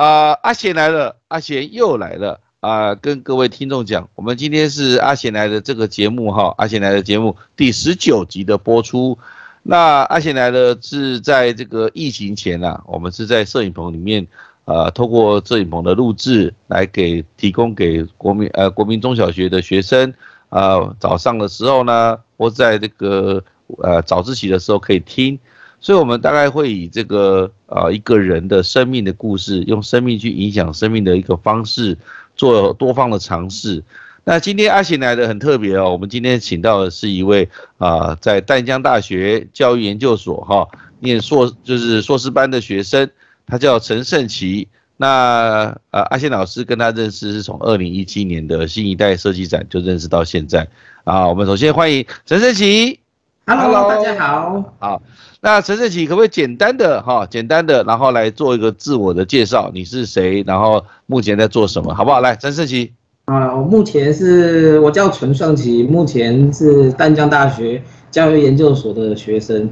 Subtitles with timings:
[0.00, 2.94] 啊，阿贤来了，阿贤又来了啊！
[2.94, 9.18] 跟各位听众讲，我们今天是阿贤来的这个节目哈，阿贤来的节目第十九集的播出。
[9.62, 14.26] 那阿贤来了是在这个疫情前啊，我们是在摄影棚里面，
[14.64, 20.14] 呃，透过摄影棚的录制来给提供给国民呃国民中小学的学生
[20.48, 23.44] 啊，早上的时候呢，或在这个
[23.82, 25.38] 呃早自习的时候可以听。
[25.80, 31.96] 所以，我们大概会以这个呃一个人的生命的故事，用生命去影响生命的一个方式，
[32.36, 33.82] 做多方的尝试。
[34.22, 37.48] 那今天阿贤来的很特别哦，我们今天请到的是一位
[37.78, 43.10] 啊，在淡江大学教育研究所哈念硕就是硕士班的学生，
[43.46, 44.68] 他叫陈胜奇。
[44.98, 50.68] 那呃，阿贤老师跟他认识是从二零一七年的新一代设计展就认识到现在
[51.04, 51.26] 啊。
[51.26, 53.00] 我们首先欢迎陈胜奇。
[53.46, 54.74] Hello，大家好。
[54.78, 55.02] 好。
[55.42, 62.20] 那陈胜奇可不可以简单的哈，简单的，然后来做一个自我的介绍，你是谁，然后目前在做什么，好不好？
[62.20, 62.92] 来，陈胜奇。
[63.24, 69.70] 啊，我目前是我叫陈胜奇，目前是淡江大学教育研究所的学生。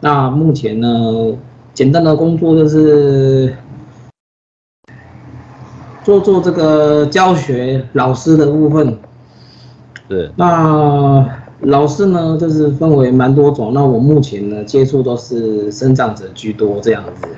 [0.00, 0.88] 那目前呢，
[1.72, 3.56] 简单的工作就是
[6.04, 8.98] 做做这个教学老师的部分。
[10.08, 10.30] 对。
[10.36, 11.26] 那。
[11.60, 13.72] 老师呢，就是分为蛮多种。
[13.72, 17.28] 那我目前呢，接触都是生长者居多这样子。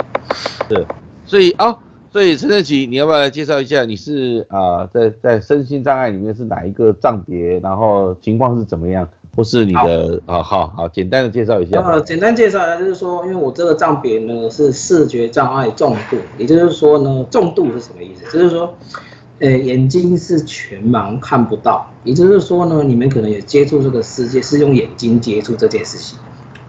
[0.68, 0.84] 对，
[1.24, 1.76] 所以哦，
[2.12, 3.84] 所以陈正奇，你要不要来介绍一下？
[3.84, 7.60] 你是啊，在在身心障碍里面是哪一个障别？
[7.60, 9.08] 然后情况是怎么样？
[9.36, 11.80] 或是你的啊，好好简单的介绍一下。
[11.80, 18.36] 呃，简单介绍一下，就是说，因为我这个障别呢是视觉障碍重度，也就是说呢，重度是什么意思？
[18.36, 18.74] 就是说。
[19.40, 21.88] 呃，眼睛是全盲，看不到。
[22.02, 26.18] 也就是说呢，你们可能也接触这个世界，是用眼睛接触这件事情。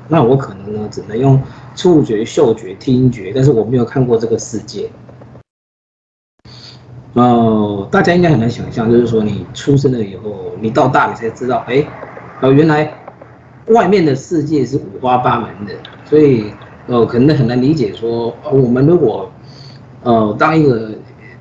[0.07, 1.41] 那我可能呢，只能用
[1.75, 4.87] 触觉、嗅觉、听觉，但是我没有看过这个世界。
[7.13, 11.83] 哦，大家应该很难想象，就是说你出生了以后，你到大你才知道，哎，
[12.39, 12.93] 哦，原来
[13.69, 15.73] 外面的世界是五花八门的。
[16.05, 16.53] 所以，
[16.85, 19.31] 呃，可能很难理解说，我们如果，
[20.03, 20.91] 呃，当一个。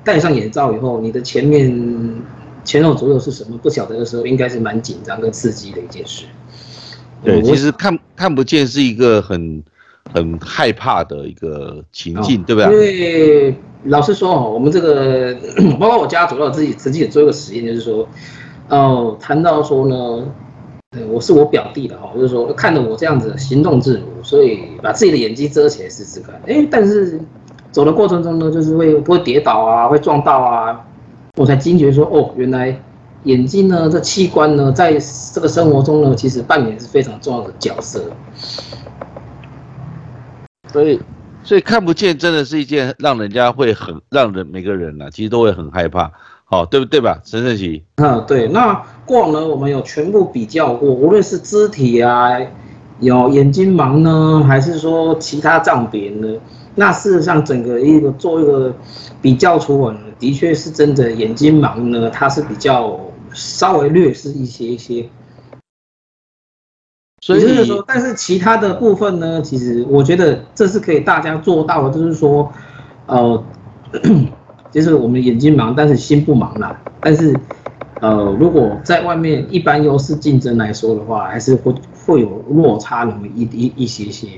[0.08, 1.70] 戴上眼罩以后，你的前面
[2.64, 6.24] 前后左右是什么不晓得的时候，应该是蛮紧张跟刺激的一件事。
[7.22, 9.62] 对，其实看看不见是一个很
[10.14, 12.70] 很害怕的一个情境，对不对？
[12.70, 13.54] 因为
[13.84, 15.36] 老实说哦，我们这个
[15.78, 18.08] 包括我家族，我自己曾经也做一个实验，就是说，
[18.70, 20.24] 哦，谈到说呢，
[21.10, 26.40] 我是我表弟的哈，就是说看着我这样子行动自如，所以把自己的眼睛遮起来试试看。
[26.46, 27.20] 哎，但是。
[27.70, 30.80] 走的过程中呢，就是会不会跌倒啊，会撞到啊，
[31.36, 32.76] 我才惊觉说，哦，原来
[33.24, 34.98] 眼睛呢这器官呢，在
[35.34, 38.02] 这个生活中呢，其实扮演是非常重要的角色。
[40.72, 41.00] 所以，
[41.42, 46.10] 所以看不见真的是一件让人家会很让人每个人呢，其实都会很害怕，
[46.44, 47.84] 好，对不对吧，陈胜奇？
[47.96, 48.48] 嗯，对。
[48.48, 52.38] 那过往呢，我们有全部比较过，无论是肢体啊，
[53.00, 56.28] 有眼睛盲呢，还是说其他障别呢？
[56.78, 58.72] 那事实上，整个一个做一个
[59.20, 63.00] 比较出来，的确是真的眼睛盲呢，它是比较
[63.32, 65.08] 稍微劣势一些一些。
[67.20, 72.48] 所以就是说，但是其他的部分呢，其实我觉得这是可以大家做到的，就是说，
[73.06, 73.44] 呃，
[74.70, 76.80] 就是我们眼睛盲，但是心不盲啦。
[77.00, 77.34] 但是，
[78.00, 81.74] 呃，如果在外面一般优势竞争来说的话，还是会
[82.06, 84.28] 会有落差那么一一一些些。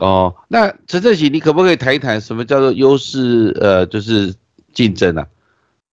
[0.00, 3.54] 哦，那陈正喜，你可不可以谈一谈什么叫做优势？
[3.60, 4.34] 呃，就是
[4.72, 5.26] 竞争啊，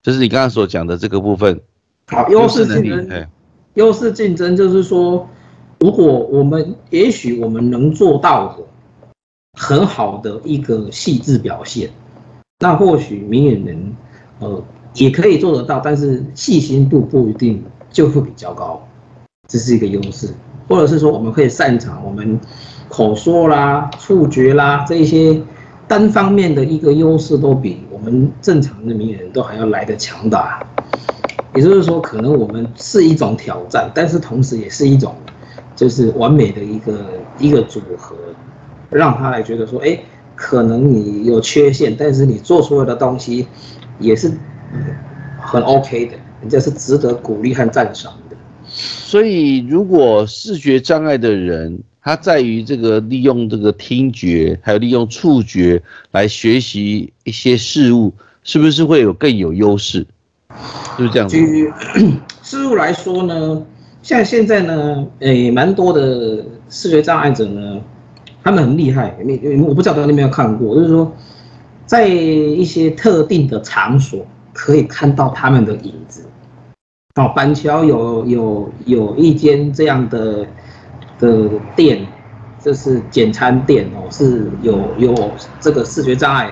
[0.03, 1.59] 就是你刚刚所讲的这个部分。
[2.09, 3.27] 好，优势竞争，
[3.73, 5.27] 优势竞争就是说，
[5.81, 8.63] 如果我们也许我们能做到的
[9.59, 11.89] 很好的一个细致表现，
[12.59, 13.97] 那或许明眼人
[14.41, 14.63] 呃
[14.97, 18.87] 也可以做得到，但是细心度不一定就会比较高，
[19.49, 20.29] 这是一个优势，
[20.69, 22.39] 或者是说我们可以擅长我们。
[22.95, 25.37] 口说啦、触觉啦，这一些
[25.89, 30.65] 单方面的一个优势，都比我们正常的名人都还要来得强大。
[31.57, 35.13] 也就是说，可能我们是一种挑战，但是同时也是一种，
[35.75, 36.93] 就是完美的一个
[37.41, 38.15] 一个组合，
[38.91, 39.99] 让他来觉得说，哎，
[40.37, 43.49] 可能你有缺陷，但是你做出来的东西
[43.99, 44.31] 也是
[45.41, 46.13] 很 OK 的，
[46.43, 48.37] 人家是值得鼓励和赞赏的。
[48.69, 58.13] 所以，如果视觉障碍的人，它在于这个利用这个听觉，还有利用触觉来学习一些事物，
[58.43, 60.07] 是不是会有更有优势？
[60.99, 61.35] 就是这样子。
[61.35, 61.73] 举
[62.45, 63.67] 事物来说呢，
[64.03, 67.81] 像现在呢，诶，蛮多的视觉障碍者呢，
[68.43, 69.17] 他们很厉害。
[69.25, 71.11] 你我不知道你有没有看过，就是说，
[71.87, 76.29] 在一些特定的场所可以看到他们的影子。
[77.15, 80.47] 哦，板桥有有有一间这样的
[81.19, 82.07] 的店，
[82.61, 85.15] 这是简餐店哦，是有有
[85.61, 86.51] 这个视觉障碍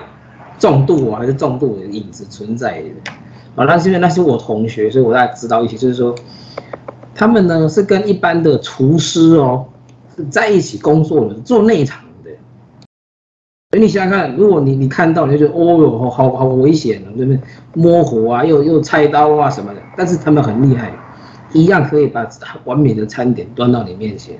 [0.59, 3.11] 重度还是重度的影子存在的。
[3.55, 6.15] 啊，那是因为那是我同学，所以我大概知道一些，就是说
[7.13, 9.65] 他们呢是跟一般的厨师哦
[10.29, 11.99] 在一起工作的，做内场。
[13.71, 17.39] 所以你想想看，如果你你看到，你就觉得哦哟，好好好危险啊，对不对？
[17.73, 20.91] 摸火啊，又又菜刀啊什么的，但是他们很厉害，
[21.53, 22.27] 一样可以把
[22.65, 24.37] 完美的餐点端到你面前。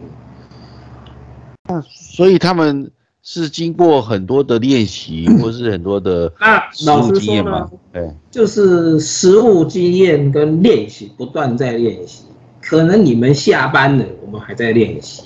[1.70, 7.70] 那所以他们是经过很多的练习， 或是很多的那老师说呢？
[7.94, 12.26] 对，就是实物经验跟练习不断在练习。
[12.62, 15.24] 可能你们下班了，我们还在练习。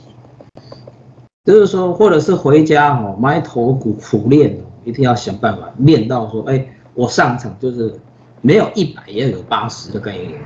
[1.45, 7.97] 就是说，或者是回家哦，埋头苦苦练哦，一定要想办法练到说，哎，我上场就是
[8.41, 10.41] 没有一百也有八十的概念。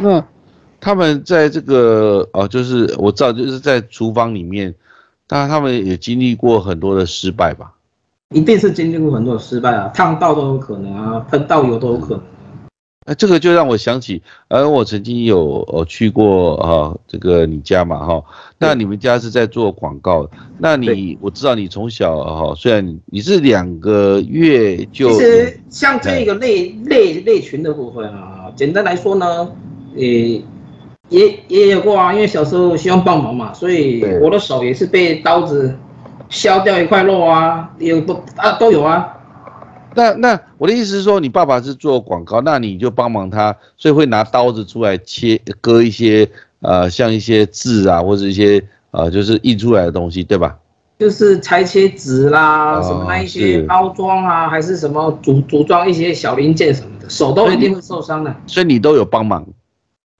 [0.00, 0.24] 那
[0.84, 4.74] 他们在这个哦，就是我知道，就是在厨房里面，
[5.26, 7.72] 当然他们也经历过很多的失败吧？
[8.34, 12.22] 一定是经历过很多的失败啊，烫到都有可能啊，喷到油都有可能。
[13.06, 18.22] 那这个就让我想起，呃，我曾经有呃去过哈，这个你家嘛哈，
[18.58, 20.28] 那你们家是在做广告，
[20.58, 29.26] 那你我知道你从小哈，虽然你是两个月就，其实像这个类类类群的部分啊，简单来说呢，
[29.96, 30.42] 呃，
[31.08, 35.76] 也也有过啊，因为小时候希望帮忙嘛，所以我的手也是被刀子
[36.28, 39.08] 削掉一块肉啊，有都啊都有啊。
[39.94, 46.28] 那那我的意思是说，你爸爸是做广告，那你就帮忙他，所以会拿刀子出来切割一些
[46.60, 48.60] 呃，像一些字啊，或者一些
[48.90, 50.56] 呃，就是印出来的东西，对吧？
[50.98, 58.34] 就是裁切纸啦，什么那一些包装啊，还是什么组组装一些小零件什么的，手都一定会受伤的。
[58.46, 59.46] 所以你都有帮忙？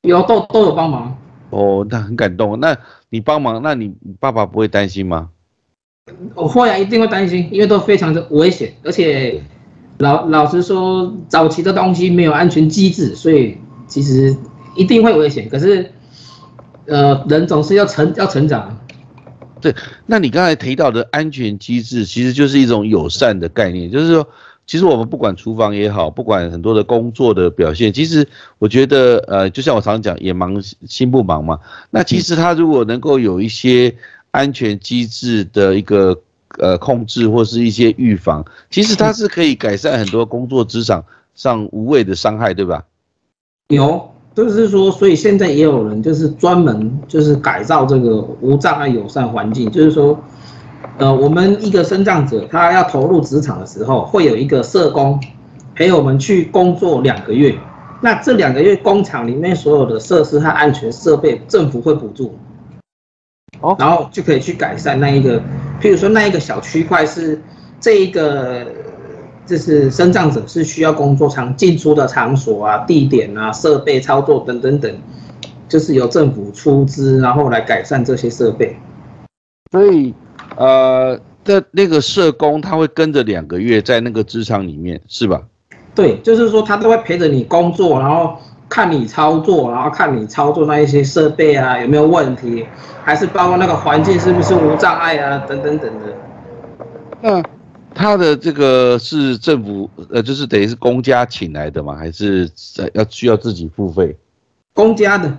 [0.05, 1.17] 有都都有帮忙。
[1.51, 2.61] 哦，那很感动。
[2.61, 2.77] 那
[3.11, 5.31] 你帮忙，那你爸爸不会担心吗？
[6.35, 9.43] 我会啊，一定会担心，因为都非常的危险，而且。
[9.99, 13.57] 老老实说，早期的东西没有安全机制，所以
[13.87, 14.37] 其实
[14.75, 15.49] 一定会危险。
[15.49, 15.89] 可是，
[16.87, 18.77] 呃，人总是要成要成长。
[19.61, 19.73] 对，
[20.05, 24.27] 那你刚才提到的安全机制，其实就是一种友善的概念，就是说，
[24.67, 28.27] 其实我们不管厨房也好，不管很多的工作的表现，其实
[28.59, 31.59] 我觉得，呃，就像我常讲，也忙心不忙嘛。
[31.91, 33.95] 那其实他如果能够有一些
[34.31, 36.19] 安全机制的一个。
[36.59, 42.85] 呃，控制或是一些预防，其实它是可以改善很多工作职场上无谓的伤害，对吧？
[43.71, 50.17] 有，就是说，所以现在也有人就是专门就是改造这个无障碍友善环境，就是说，
[50.99, 55.21] 呃，我们一个生障者他要投入职场的时候，会有一个社工
[55.75, 57.55] 陪我们去工作两个月，
[58.01, 62.37] 那这两个月工厂里面所有的设施和安全设备，政府会补助。
[63.61, 65.41] 哦然后就可以去改善那一个，
[65.81, 67.41] 譬如说那一个小区块是
[67.81, 68.67] 这一个，
[69.47, 74.95] 就是生障者是需要工作场进出的场所啊、地点啊、设备操作等等等，
[75.69, 78.77] 就是由政府出资，然后来改善这些设备。
[79.73, 80.15] 所以，
[80.57, 85.43] 呃，的那个社工他会跟着两个月在那个职场里面，是吧？
[85.95, 88.37] 对，就是说他都会陪着你工作，然后。
[88.67, 92.67] 看你操作，然后看你操作那一些设备啊有没有问题，
[93.05, 96.17] 还是包括那个环境是不是无障碍啊等等等的。
[97.21, 97.43] 那
[97.95, 101.95] 他的这个是政府呃，就是等于是公家请来的吗？
[101.95, 102.51] 还是
[102.95, 104.17] 要需要自己付费？
[104.73, 105.39] 公家的，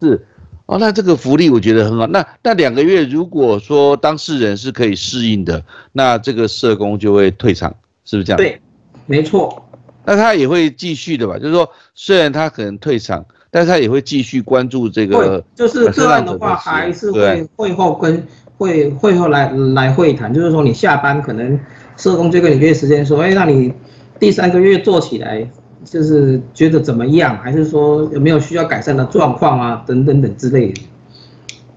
[0.00, 0.26] 是
[0.70, 0.78] 哦。
[0.78, 2.06] 那这个福利我觉得很好。
[2.06, 5.62] 那那两个月如果说当事人是可以适应的，
[5.92, 7.74] 那这个社工就会退场，
[8.04, 8.36] 是不是这样？
[8.36, 8.60] 对，
[9.06, 9.66] 没错。
[10.04, 11.38] 那他也会继续的吧？
[11.38, 15.44] 就是说，虽然他可能退场，但是他也会继续关注这个。
[15.54, 20.32] 就是个案的话，还是会会后跟会会后来来会谈。
[20.32, 21.60] 就是说，你下班可能
[21.98, 23.72] 社工就跟你约时间说，哎，那你
[24.18, 25.46] 第三个月做起来，
[25.84, 27.38] 就是觉得怎么样？
[27.38, 29.82] 还是说有没有需要改善的状况啊？
[29.86, 30.82] 等等等之类的。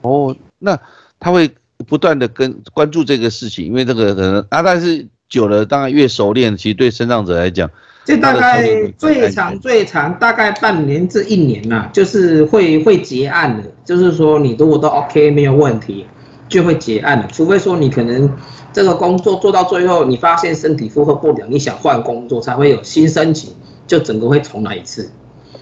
[0.02, 0.78] 哦，那
[1.20, 1.50] 他会
[1.88, 7.70] 不断的跟关注这个事情，因为这个可能啊，但是久了，当然越熟练，其实对生长者来讲。
[8.06, 13.64] 这大概最长最长大概半年至一年呐，就是会会结案的。
[13.86, 16.06] 就是说你如果都 OK 没有问题，
[16.50, 17.28] 就会结案了。
[17.32, 18.30] 除非说你可能
[18.74, 23.54] 这个工作做到最后，你发现身体负荷不了，你想换工作才会有新申请，
[23.88, 25.10] 就整个会重来一次。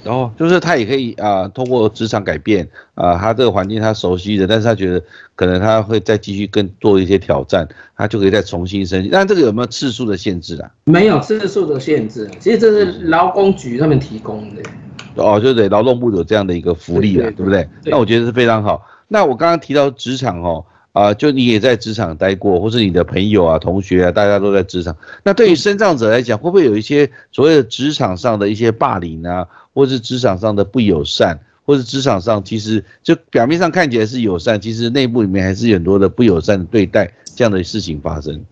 [0.04, 5.04] 然后就是他也可以啊，通过职场改变啊，他这个环境他熟悉的，但是他觉得
[5.36, 9.12] 可能他会再继续更做一些挑战，他就可以再重新申请。
[9.12, 10.72] 但这个有没有次数的限制啊？
[10.86, 14.64] 没有次数的限制，其实这是劳工局他们提供的。
[15.16, 17.70] 哦，就得劳动部有这样的一个福利了，对不对？
[17.86, 18.82] 那我觉得是非常好。
[19.08, 20.66] 那我刚刚提到职场哦。
[20.94, 24.94] 啊，就你也在职场待过，或是你的朋友啊、同学啊，大家都在职场。
[25.24, 38.44] 那对于身障者来讲，会不会有一些所谓的职场上的一些霸凌啊，或是职场上的不友善，或是职场上其实就表面上看起来是友善，其实内部里面还是很多的不友善对待这样的事情发生？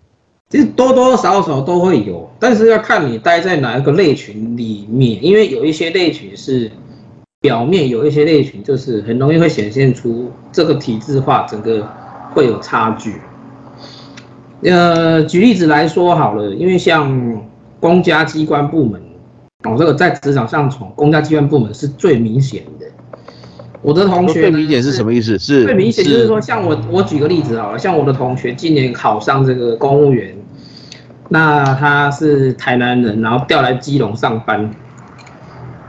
[0.48, 6.70] 其实多多少少都会有，但是要看你待在哪一个类群里面，因为有一些类群是
[7.42, 11.86] 表面有一些类群就是很容易会显现出这个体制化整个。
[12.32, 13.20] 会有差距。
[14.62, 17.40] 呃，举例子来说好了，因为像
[17.80, 19.00] 公家机关部门，
[19.64, 22.86] 哦，这个在职场上从公家机关部门是最明显的。
[23.80, 25.38] 我的同学最明显是什么意思？
[25.38, 30.36] 是最明显就是说，像我，我举个例子好了，像我的同学今年考上这个公务员，
[31.30, 34.70] 那他是台南人，然后调来基隆上班，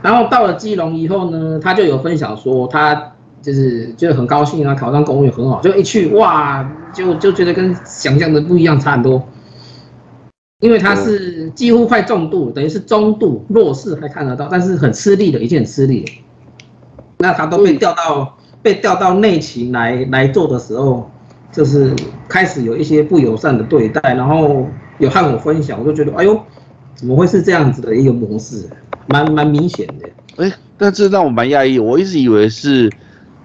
[0.00, 3.11] 然后到了基隆以后呢，他就有分享说他。
[3.42, 9.22] 就是就是很高兴啊，考上公务员很好，就一去哇，就就觉得跟想象的不一样，差很多。
[10.60, 16.04] 因为他是几乎快重度，等于是中度弱势还看得到，但是很吃力的，已经很吃力。
[17.18, 21.10] 那他都被调到被调到内勤来来做的时候，
[21.50, 21.92] 就是
[22.28, 24.68] 开始有一些不友善的对待，然后
[24.98, 26.40] 有和我分享，我就觉得哎呦，
[26.94, 28.68] 怎么会是这样子的一个模式，
[29.08, 30.08] 蛮蛮明显的。
[30.36, 32.88] 哎，但是让我蛮讶异，我一直以为是。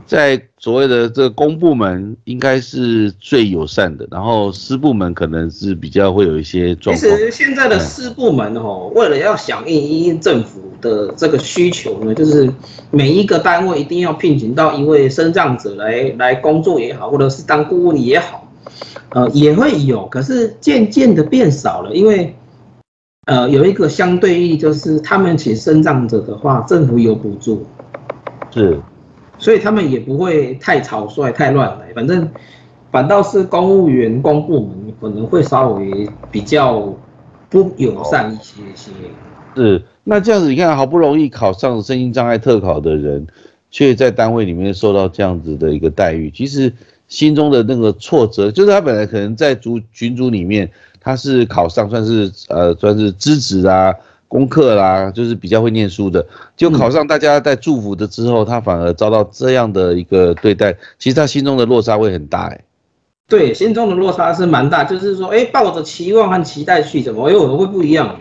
[0.07, 7.11] 在所谓的这个公部门应该是最友善的，然后私部门可能是比较会有一些状况。
[7.11, 12.49] 其实现在的私部门哦，为了要响应政府的这个需求呢，就是
[12.89, 18.49] 每一个单位一定要聘请到一位身障者来来工作也好，或者是当顾问也好，
[19.09, 22.33] 呃，也会有，可是渐渐的变少了，因为
[23.25, 27.65] 呃有一个相对应，就是他们请身障者的话，政府有补助，
[28.53, 28.79] 是。
[29.37, 32.27] 所以他们也不会太草率、太乱来，反正
[32.91, 36.93] 反倒是公务员、公部门可能会稍微比较
[37.49, 38.91] 不友善一些些。
[39.55, 43.25] 是，那这样子你看，好不容易考上身心障碍特考的人，
[43.69, 46.71] 却在单位里面受到这样子的一个待遇，其实
[47.07, 53.93] 心中的那个挫折，就是他本来可能在组群组里面，他是考上，算是呃算是资质啊。
[54.27, 62.61] 功课啦，就是比较会念书的，就考上，大家在祝福的之后，他反而遭到这样的一个对待，其实他心中的落差会很大，哎，
[63.29, 68.13] 对，心中的落差是蛮大，就是说，哎，抱着期望和期待去，怎么，哎，我会不一样？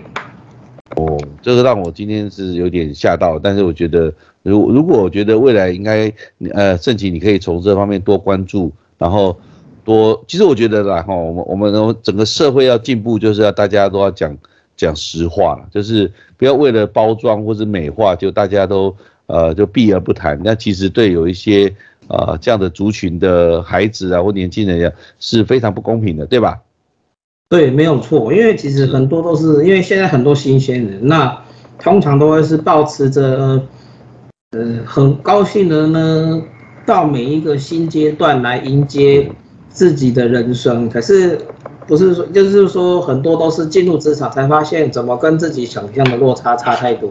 [0.95, 4.13] 哦，这个让我今天是有点吓到，但是我觉得，
[4.45, 6.13] 如如果我觉得未来应该，
[6.55, 9.37] 呃，盛奇你可以从这方面多关注，然后
[9.85, 14.39] 多，其实我觉得啦，哈，我们我们整个社会要进步，就是要大家都要讲。
[14.77, 18.95] 讲实话了就是不要为了包装或者美化，就大家都
[19.27, 20.39] 呃就避而不谈。
[20.45, 21.75] 那其实对有一些
[22.09, 26.61] 呃这样的族群的孩子啊或年轻人呀是非常不公平的，对吧？
[27.49, 28.33] 对，没有错。
[28.33, 31.43] 因为其实很多都是因为现在很多新鲜人，那
[31.79, 33.63] 通常都会是保持着
[34.51, 36.43] 呃很高兴的呢，
[36.85, 39.31] 到每一个新阶段来迎接
[39.71, 40.89] 自己的人生。
[40.91, 41.39] 可是。
[41.87, 47.11] 不是说，就是说，很多都是进入职场才发现，怎么跟自己想象的落差差太多。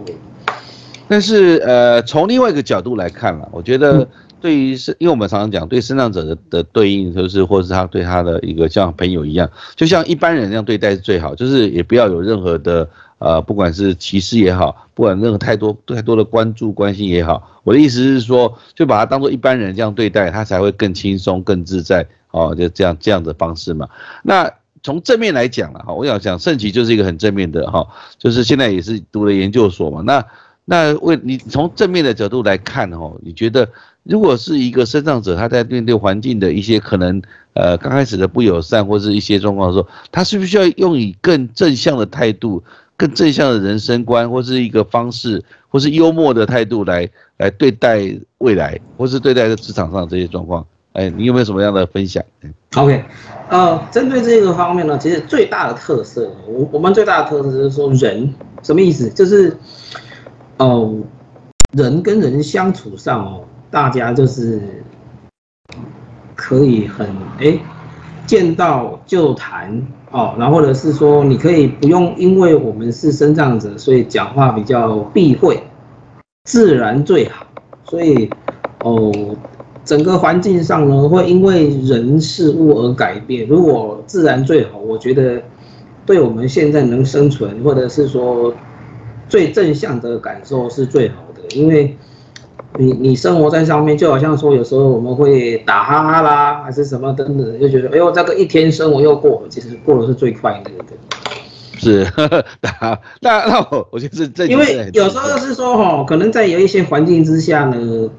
[1.08, 4.08] 但是，呃，从另外一个角度来看了，我觉得
[4.42, 12.88] 对于是，因为我们常常讲对生长者的的对应，就是或是他对他的一个像朋友一样，就像一般人那样对待是最好，就是也不要有任何的
[13.20, 23.88] 呃，不管是歧视也好，不管任何太多太多的关注关心也好，我的意思是说，就把他当做一般人这样对待，他才会更轻松更自在哦，就这样这样的方式嘛。
[24.24, 24.52] 那
[24.86, 27.88] 从正面来讲了哈，我想讲盛奇就是一个很正面的哈，
[28.20, 30.04] 就是现在也是读了研究所嘛。
[30.06, 30.24] 那
[30.64, 33.68] 那为你从正面的角度来看哈，你觉得
[34.04, 37.20] 如果是一个身障者，他在面对环境的一些可能
[37.54, 42.64] 呃刚开始的不友善或是一些状况的时候，他是不是需要用以更正向的态度、
[42.96, 50.64] 更正向的人生观或是一个方式，或是幽默的态度来来对待未来，或是对待在职场上这些状况？
[50.96, 52.24] 哎，你有没有什么样的分享
[52.76, 53.04] ？OK，
[53.50, 58.34] 呃，针对这个方面呢，其实最大的特色，我我们最大的特色就是说人
[58.64, 59.10] 什么意思？
[59.10, 59.58] 就是，
[60.58, 60.96] 哦，
[61.74, 64.62] 人跟人相处上哦，大家就是
[66.34, 67.06] 可以很
[67.40, 67.60] 哎，
[68.26, 75.62] 见到就谈哦，然后或者是说，你可以不用因为我们是生长者，所以讲话比较避讳
[76.46, 77.46] 自然最好。
[77.84, 78.30] 所以，
[78.80, 79.12] 哦，
[79.86, 83.48] 整个环境上呢，会因为人事物而改变。
[83.48, 85.42] 如果自然最好，我觉得
[86.06, 88.54] 对我们现在能生存，或者是说
[89.30, 91.56] 最正向的感受是最好的。
[91.56, 91.96] 因为
[92.78, 100.94] 你你生活在上面，就好像说有时候我们会打哈哈啦，还是什么等等，就觉得哎呦，这个一天生活又过了，其实过的是最快乐的。
[101.78, 102.08] 是，
[102.62, 108.10] 那那那我我觉得这因为有时候是说哈，可能在有一些环境之下呢，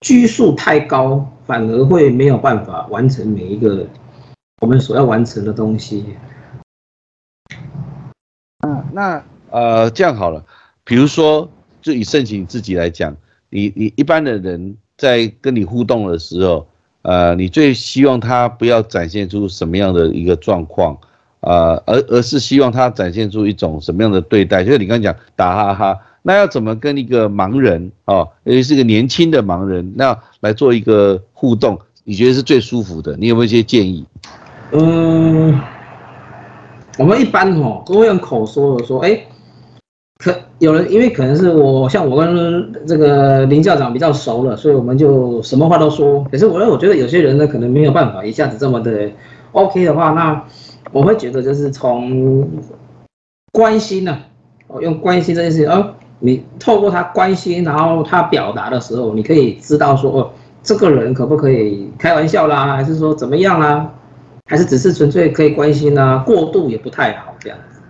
[0.00, 3.86] 拘束太高，反而会没有办法完成每一个
[4.60, 6.04] 我们所要完成的东西。
[8.58, 10.44] 啊，那呃这样好了，
[10.84, 11.50] 比如说
[11.80, 13.16] 就以盛情自己来讲，
[13.50, 16.66] 你你一般的人在跟你互动的时候，
[17.02, 20.98] 呃，你最希望他不要展现出什么样的一个状况？
[21.40, 24.64] 呃，而而是希望他展现出一种什么样的对待？
[24.64, 31.78] 就是你刚刚讲打哈哈，那要怎么跟一个盲人哦，尤其是一个年轻的盲人，那来做一个互动？
[32.02, 33.16] 你觉得是最舒服的？
[33.16, 34.04] 你有没有一些建议？
[34.72, 35.56] 嗯，
[36.98, 39.20] 我们一般哦都会用口说的说，哎，
[40.18, 46.24] 可有人因为可能是我像我跟这个林校长比较熟了，所以我们就什么话都说。
[46.24, 49.08] 可是我我觉得有些人呢，可能没有办法一下子这么的
[49.52, 50.44] OK 的话，那。
[50.92, 52.48] 我会觉得就是从
[53.50, 54.16] 关心呢，
[54.68, 60.30] 哦，用关心这件事情，哦，你透过他关心，然后他表达的时候，你可以知道说，哦，
[60.62, 63.92] 这个人可不可以开玩笑啦，还是说怎么样啦，
[64.46, 66.18] 还是只是纯粹可以关心啊？
[66.26, 67.80] 过度也不太好这样子。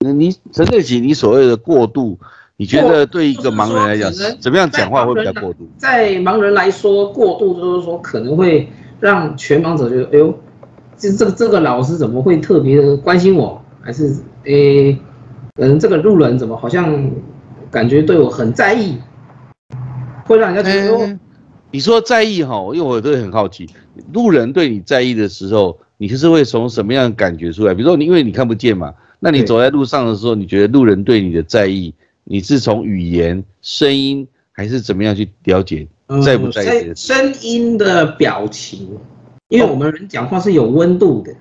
[0.00, 2.18] 那你陈对起你所谓的过度，
[2.56, 5.68] 你觉得对一个盲人来讲，怎么样讲话会比较过度？
[5.76, 8.68] 在盲人来说，过度就是说可能会。
[9.00, 10.38] 让全盲者觉得，哎呦，
[10.94, 13.58] 这这个这个老师怎么会特别的关心我？
[13.80, 14.94] 还是诶，
[15.60, 17.10] 嗯，这个路人怎么好像
[17.70, 18.96] 感觉对我很在意？
[20.24, 21.18] 会让人家觉得，
[21.70, 23.68] 你说在意哈，因为我都很好奇，
[24.12, 27.74] 路人对你在意的时候，你是会从什么样的感觉出来？
[27.74, 31.92] 比如说你因为你看不见嘛，那你走在路上的时候，你觉得路人对你的在意，
[32.24, 35.86] 你是从语言、声音还是怎么样去了解？
[36.24, 38.88] 在不在意声音的表情？
[39.48, 41.32] 因为我们人讲话是有温度的。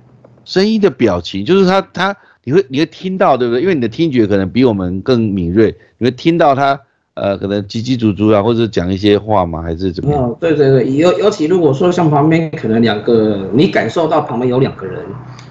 [0.45, 2.17] 声音的表情就是他他
[2.49, 3.61] 你会你会听到对不对？
[3.61, 6.79] 因为你的听觉可能比我们更敏锐，你会听到他
[7.13, 9.61] 呃可能叽叽喳喳啊，或者讲一些话吗？
[9.61, 10.35] 还是怎么样？
[10.39, 15.05] 对对对，尤尤其如果说像旁边可能两个，你感受到旁边有两个人，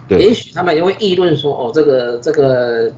[0.09, 2.91] 对，也许他们也会议论说哦，这个这个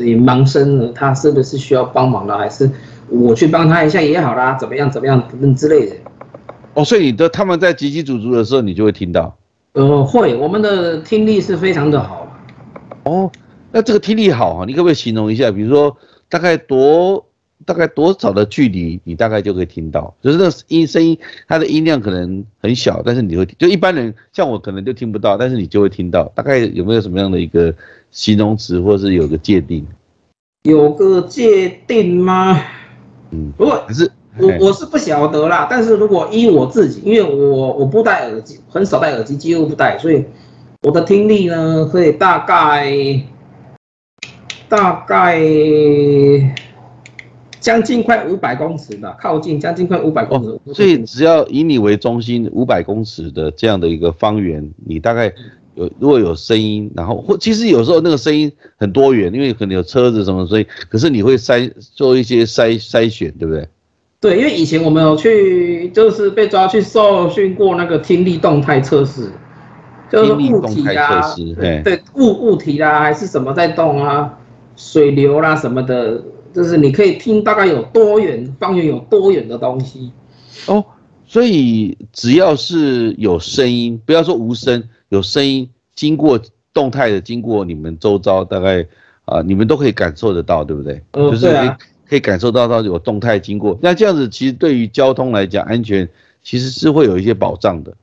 [0.00, 2.68] 盲生他是不是需要帮忙了，还是？
[3.10, 5.94] 我去帮他一下也好啦，怎么样怎么样等之类的。
[6.72, 9.36] 哦，所以你的他们在叽叽组组的时候，你就会听到。
[9.74, 12.26] 呃，会，我们的听力是非常的好。
[13.02, 13.30] 哦，
[13.74, 15.50] 那这个听力好啊，你可不可以形容一下？
[15.50, 15.96] 比如说
[16.28, 17.26] 大概多
[17.66, 20.14] 大概多少的距离，你大概就可以听到？
[20.22, 26.30] 就是那音声音，它的音量可能很小，但是你会就一般人像我可能就听不到，但是你就会听到。
[26.36, 27.74] 大概有没有什么样的一个
[28.12, 29.84] 形容词，或是有个界定？
[30.62, 32.56] 有个界定吗？
[33.32, 34.08] 嗯不过是
[34.38, 40.24] 我我是不晓得啦，但是如果依我自己，因为我我不戴耳机，很少戴耳机，几乎不戴，所以
[40.82, 42.94] 我的听力呢，会大概
[44.76, 45.40] 大概
[47.60, 50.60] 将近快五百公尺的，靠近将近快五百公尺。
[50.74, 55.32] 所以只要以你为中心，五百公尺的这样的一个方圆，你大概。
[55.76, 63.68] 有如果有声音，然后或其实有时候那个声音很多元，因为可能有车子什么，所以可是你会筛做一些筛筛选，对不对？
[64.20, 69.32] 对，因为以前我们有去，就是被抓去受训过那个听力动态测试，
[70.08, 71.20] 就是物体啊，
[71.58, 74.32] 对对物物体啊还是什么在动啊，
[74.76, 80.12] 水流啦什么的，就是你可以听大概有多远方圆有多远的东西。
[80.66, 80.84] 哦，
[81.26, 84.82] 所以只要是有声音，不要说无声。
[85.10, 86.40] 有声音经过
[86.72, 88.84] 动态的经过你们周遭，大概
[89.26, 91.00] 啊，你们都可以感受得到，对不对？
[91.12, 91.70] 就是可以
[92.08, 93.78] 可以感受到到有动态经过。
[93.80, 96.08] 那这样子其实对于交通来讲，安全
[96.42, 97.94] 其实是会有一些保障的。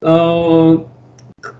[0.00, 0.84] 呃，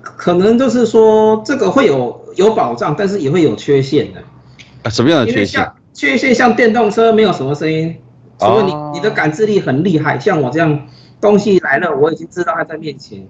[0.02, 4.22] 可能就是说这个会有有保障，但是也会有缺陷的。
[4.82, 5.70] 啊，什么样的缺陷？
[5.92, 7.94] 缺陷像电动车没有什么声音，
[8.38, 10.88] 除非你你的感知力很厉害，像我这样
[11.20, 13.24] 东西来了，我已经知道它在面前。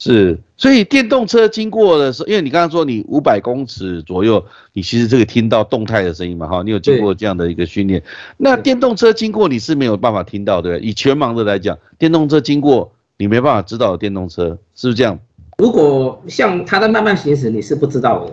[0.00, 8.02] 是，所以电动车经过的时候，因为你刚刚说你五百公尺左右，你其实这个听到动态的声音嘛，哈，你有经过这样的一个训练。
[8.36, 10.88] 那电动车经过你是没有办法听到，对不对？
[10.88, 15.18] 以全盲的来讲，电动车经过你没办法知道电动车是不是这样？
[15.58, 18.32] 如果像它在慢慢行驶，你是不知道的。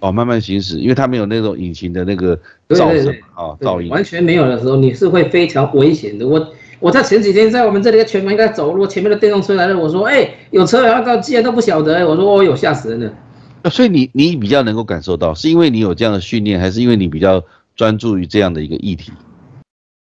[0.00, 6.26] 哦，慢慢行驶，因为它没有那种引擎的那个噪声啊，噪音完全没有的时候，你是会非常危险的。
[6.26, 6.46] 我
[6.78, 13.12] 我在前几天在我们这里全门在走路，前面的电动车来了，我说哎，有车要到，竟然都不晓得，我说我有吓死人了。
[13.70, 17.42] 所以你你比较能够感受到，是因为你有这样的训练，还是因为你比较
[17.74, 19.10] 专注于这样的一个议题？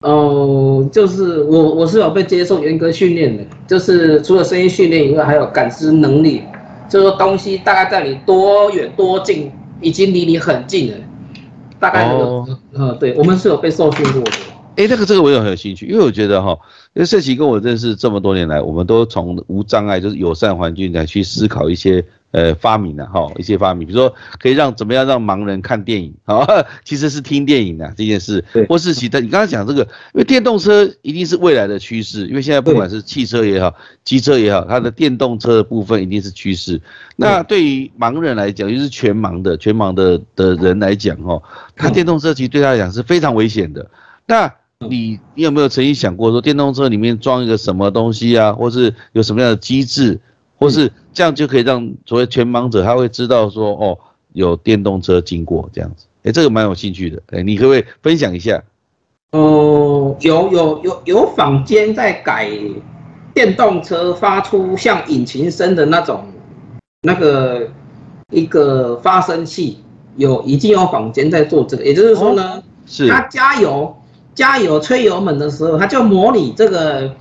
[0.01, 6.43] 哦，就是我我是有被接受严格训练的，就是除了声音训练以外，还有感知能力，
[6.89, 10.97] 就是说东西大概在你多远多近，已经离你很近了，
[11.79, 14.31] 大概那个，呃，对我们是有被受训过的。
[14.75, 16.57] 哎，那个这个我也很有兴趣，因为我觉得哈，
[16.93, 22.03] 因为社奇跟我认识这么多年来，我们都从无障碍，就是友善环境来去思考一些。
[22.35, 26.45] 呃，发明的哈一些发明，比如说可以让怎么样让盲人看电影啊，
[26.83, 36.81] 其实是听电影的这件事，或是其他你刚刚讲这个，因为电动车一定是未来的趋势，因为现在不管是汽车也好，机车也好，它的电动车的部分一定是趋势。
[37.15, 41.41] 那对于盲人来讲，就是全盲的全盲的的人来讲哈，
[41.73, 43.89] 他电动车其实对他来讲是非常危险的。
[44.27, 44.53] 那
[44.89, 50.19] 你你有没有曾经想过说，电动车里面装一个什么东西啊，或是有什么样的机制？
[50.57, 53.97] 或是这样就可以让所谓全盲者他会知道说哦
[54.33, 58.61] 有电动车经过这样子，哎这个蛮有兴趣的，哎你可不可以分享一下？
[59.31, 62.51] 哦有有有有坊间在改
[63.33, 66.25] 电动车发出像引擎声的那种
[67.01, 67.67] 那个
[68.31, 69.79] 一个发声器，
[70.17, 73.95] 有已经有坊间在做这个，也就是说呢，是他加油
[74.33, 77.15] 加油吹油门的时候，他就模拟这个。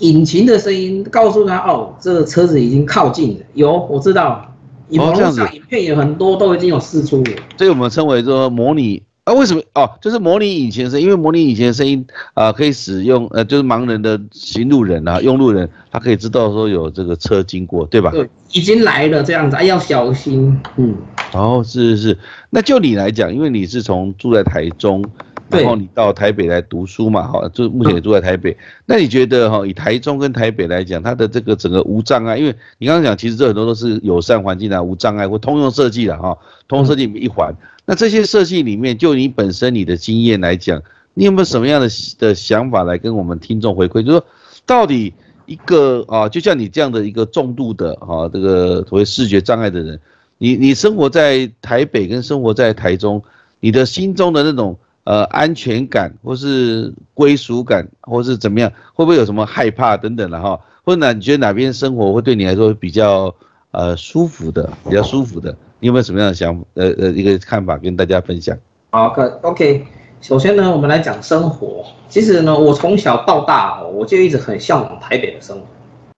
[0.00, 4.46] 引擎的声音告诉他：“哦，这个车子已经靠近了。”有，我知道。
[4.94, 7.32] 网络上影片也很多，都已经有试出了。
[7.56, 9.38] 这个我们称为说模拟啊？
[9.38, 9.62] 为什么？
[9.74, 18.10] 哦，就是模拟引擎声，因为模拟引擎的声音啊，可以使用呃，就是盲人的行路人啊，用路人他可以知道说有这个车经过，对吧？
[18.10, 20.60] 对，已经来了这样子，要小心。
[20.76, 20.96] 嗯。
[21.32, 22.18] 哦，是是是。
[22.50, 25.04] 那就你来讲，因为你是从住在台中。
[25.52, 28.56] 然后你到台北来读书嘛，哈，就目前也住在台北。
[28.86, 36.38] 那你觉得哈，以台中跟台北来讲，它的这个整个无障碍，因为你刚刚讲，其实这很多都是友善环境啊，无障碍或通用设计的哈，
[36.68, 37.52] 通用设计一环。
[37.90, 40.80] 那这些设计里面，就你本身你的经验来讲，
[41.12, 41.88] 你有没有什么样的
[42.20, 44.00] 的想法来跟我们听众回馈？
[44.00, 44.24] 就说
[44.64, 45.12] 到底
[45.46, 49.98] 一个啊，就像你这样的一个重度的啊，这个所谓视觉障碍的人，
[50.38, 53.20] 你你生活在台北跟生活在台中，
[53.58, 54.78] 你的心中的那种。
[55.04, 60.60] 呃，安全感，或是归属感，或是怎么样，会不会有什么害怕等等的哈？
[60.84, 63.34] 或者，你觉得哪边生活会对你来说比较
[63.70, 65.56] 呃舒服的，比较舒服的？
[65.80, 68.56] 你有没有什么样的想呃呃一个看法跟大家分享？
[68.90, 69.86] 好，可 OK。
[70.20, 71.82] 首先呢，我们来讲生活。
[72.06, 75.64] 其实呢，我从小到大，我就一直很向往台北的生活。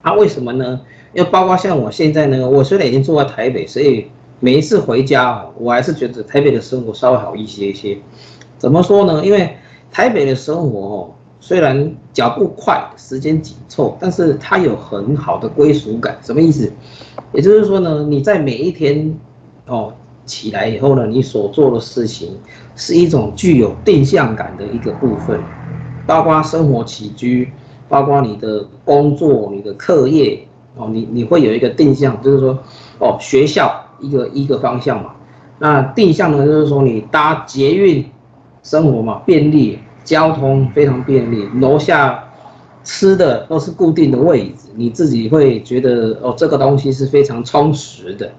[0.03, 0.81] 啊，为什么呢？
[1.15, 4.09] 因为包括像我现在呢，我虽然已经住在台北，所以
[4.41, 7.97] 每一次回家，我还是觉得台北的生活稍微好一些一些。
[8.59, 9.25] 怎么说呢？
[9.25, 9.57] 因为
[9.93, 16.19] 台北的生活哦，虽然脚步快、时间紧凑，但是它有很好的归属感。
[16.21, 16.73] 什么意思？
[17.33, 19.17] 也就是说呢，你在每一天
[19.73, 19.93] 哦
[20.27, 22.39] 起来以后呢，你所做的事情
[22.77, 25.41] 是一种具有定向感的一个部分，
[26.07, 27.51] 包括生活起居，
[27.89, 32.59] 包括你的工作、你的课业哦，你你会有一个定向，就是说
[32.99, 35.15] 哦，学校一个一个方向嘛。
[35.59, 38.05] 那定向呢，就是说你搭捷运。
[38.65, 42.23] 生活嘛，便利，交通非常便利，楼下
[42.85, 48.31] 吃的都是固定的位置，你自己会觉得哦，这个东西是非常充实的，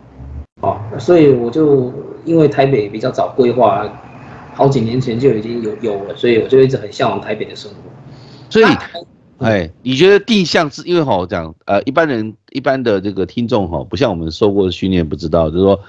[0.64, 1.92] 哦，所以我就
[2.26, 3.86] 因为台北比较早规划，
[4.54, 7.78] 好几年前就已经有有了，所以我就一直很向往台北的生活。
[8.50, 8.66] 所以，
[9.40, 15.80] 哎，你觉得定向是因为哈讲呃，一般人一般的这个听众哈，不像我们受过训练不知道，就是说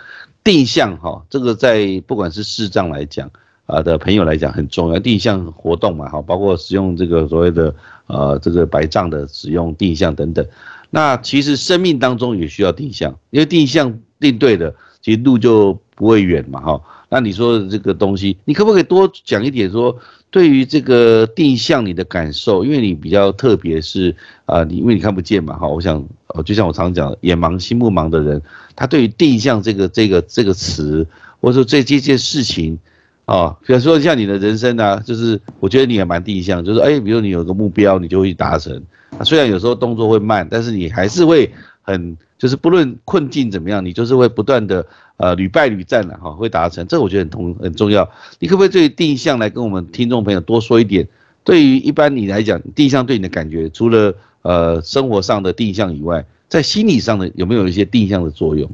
[0.42, 3.30] 定向哈，这个在不管是视障来讲。
[3.66, 7.74] 啊的朋友来讲很重要，定向活动嘛，哈，包括使用这个所谓的
[8.08, 10.46] 呃这个白杖的使用定向等等。
[10.94, 16.80] 那其实生命当中也需要定向，因为定向定对的，其实路就不会远嘛，哈。
[17.08, 19.98] 那你说的这个东西，你可不可以多讲一点说，
[20.30, 22.64] 对于这个定向你的感受？
[22.64, 25.66] 因为你比较特别是啊，你因为你看不见嘛，哈。
[25.66, 28.40] 我想，呃，就像我常讲，眼盲心不盲的人，
[28.76, 31.04] 他对于定向这个这个这个词，
[31.40, 32.78] 或者说这这件事情。
[33.26, 38.82] 哦，比如说像你的人生啊，就是我觉得你也蛮定向，就是哎，比如你有个目标，你就会去达成。
[39.24, 41.50] 虽然有时候动作会慢，但是你还是会
[41.82, 44.84] 很，就是不论困境怎么样，你就是会不断的
[45.16, 46.86] 呃屡败屡战了哈，会达成。
[46.86, 48.08] 这我觉得很重很重要。
[48.40, 51.08] 你可不可以对定向来跟我们听众朋友多说一点？
[51.44, 58.70] 对于一般你来讲，定向对你的感觉，除了呃生活上的定向以外，在心理上的有没有一些定向的作用？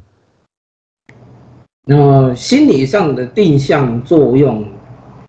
[1.87, 4.65] 那心理上的定向作用，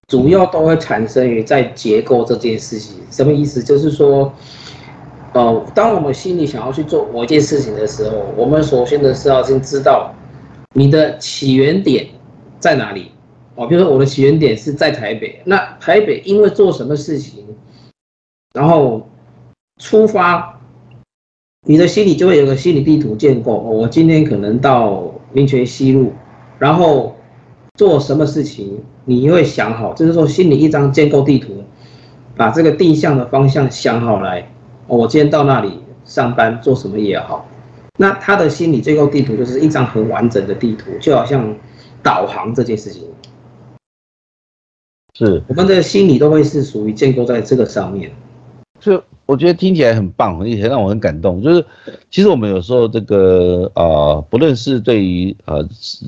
[0.09, 2.97] 主要都会产生于在结构这件事情。
[3.09, 3.63] 什么意思？
[3.63, 4.31] 就是说，
[5.33, 10.13] 呃，当我们心里想要去做某一件事情的时候，我们首先的是要先知道
[10.75, 12.05] 你的起源点
[12.59, 13.11] 在哪里。
[13.55, 17.45] 哦，比如说我的起源点是在台北，那台北因为做什么事情，
[18.53, 19.07] 然后
[19.81, 20.59] 出发，
[21.65, 23.53] 你的心里就会有个心理地图建构。
[23.53, 26.11] 我今天可能到民权西路。
[26.61, 27.15] 然后
[27.73, 31.63] 做什么事情，你会想好，就是说心里一张建构地图，
[32.35, 34.47] 把这个定向的方向想好来。
[34.85, 37.47] 我今天到那里上班做什么也好，
[37.97, 41.51] 那他的心理建构地图就是一张很完整的地图，就好像
[42.03, 43.07] 导航这件事情。
[45.17, 48.11] 是，我们的心理都会是属于建构在这个上面。
[48.79, 51.41] 就我觉得听起来很棒，而且让我很感动。
[51.41, 51.63] 就是
[52.09, 55.65] 其实我们有时候这个呃，不论是对于呃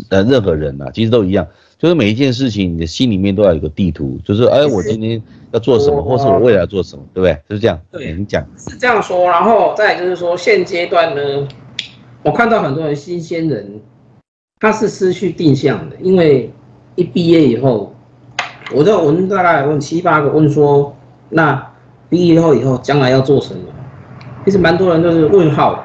[0.09, 1.47] 呃任何人呐，其实都一样。
[1.77, 4.19] 就是每一件事情，你的心里面都要有个地图。
[4.25, 5.21] 就是哎，我今天
[5.53, 7.33] 要做什么，或是我未来要做什么，对不对？
[7.47, 7.79] 就是这样。
[7.89, 9.29] 对，你讲是这样说。
[9.29, 11.47] 然后再就是说，现阶段呢，
[12.23, 13.79] 我看到很多人新鲜人，
[14.59, 16.51] 他是失去定向的，因为
[16.95, 17.95] 一毕业以后，
[18.75, 20.93] 我在问大概问七八个，问说
[21.29, 21.69] 那。
[22.13, 23.62] 毕业后以后将来要做什么？
[24.45, 25.84] 其实蛮多人都是问号，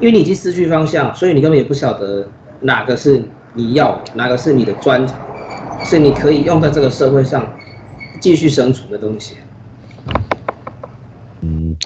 [0.00, 2.26] 因为你已经失去方向，所以你根本也不晓得
[2.58, 3.22] 哪个是
[3.54, 5.16] 你要，哪个是你的专长，
[5.84, 7.46] 是你可以用在这个社会上
[8.20, 9.36] 继续生存的东西。
[11.42, 11.76] 嗯，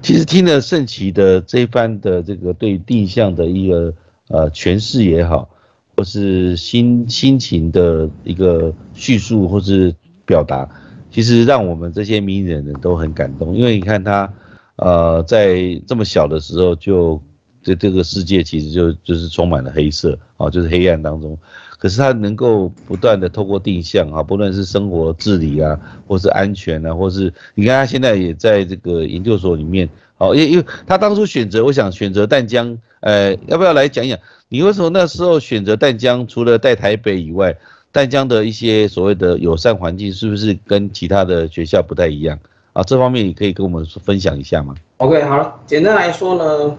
[0.00, 3.92] 其实听了盛奇的这一番的这个对定向的一个
[4.28, 5.46] 呃诠释也好，
[5.94, 10.66] 或是心心情的一个叙述或是表达。
[11.12, 14.32] 其实让我们这些名人呢都很感动，因为你看他，
[14.76, 17.22] 呃，在这么小的时候就，
[17.62, 21.38] 这这个世界其实就就是充满了黑色啊，就是黑暗当中，
[21.78, 36.26] 可是他能够不断的透过定向啊，不论是生活自理啊，或是安全啊，或是你看他现在也在这个研究所里面，哦，因因为他当初选择，我想选择淡江，呃，要不要来讲讲你为什么那时候选择淡江？
[36.26, 37.54] 除了在台北以外？
[37.92, 42.38] 淡江的一些所谓的友善环境，是不是跟其他的学校不太一样
[42.72, 42.82] 啊？
[42.82, 46.74] 这方面你可以跟我们分享一下吗？OK，好了，简单来说呢，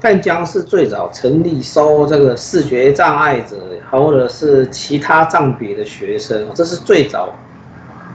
[0.00, 3.56] 淡江是最早成立收这个视觉障碍者，
[3.90, 7.28] 或者是其他障别的学生，这是最早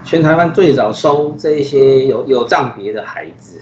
[0.05, 3.61] 全台湾最早收这些有有障别的孩子，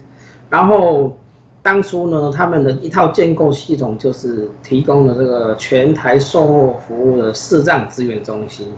[0.50, 1.18] 然后。
[1.66, 8.72] 当初呢，他们的一套建构系统就是提供了这个全台售后服务的视障资源中心，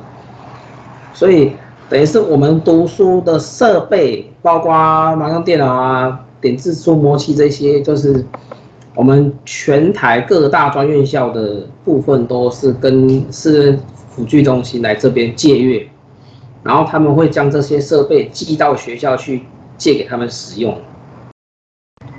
[1.13, 1.52] 所以
[1.89, 4.71] 等于是我们读书的设备，包括
[5.17, 8.26] 麻将电脑啊、点字书摸器这些，就是
[8.95, 13.78] 我们全台各大专院校的部分都是跟是
[14.10, 15.86] 辅具中心来这边借阅，
[16.63, 19.43] 然后他们会将这些设备寄到学校去
[19.78, 20.73] 借给他们使用。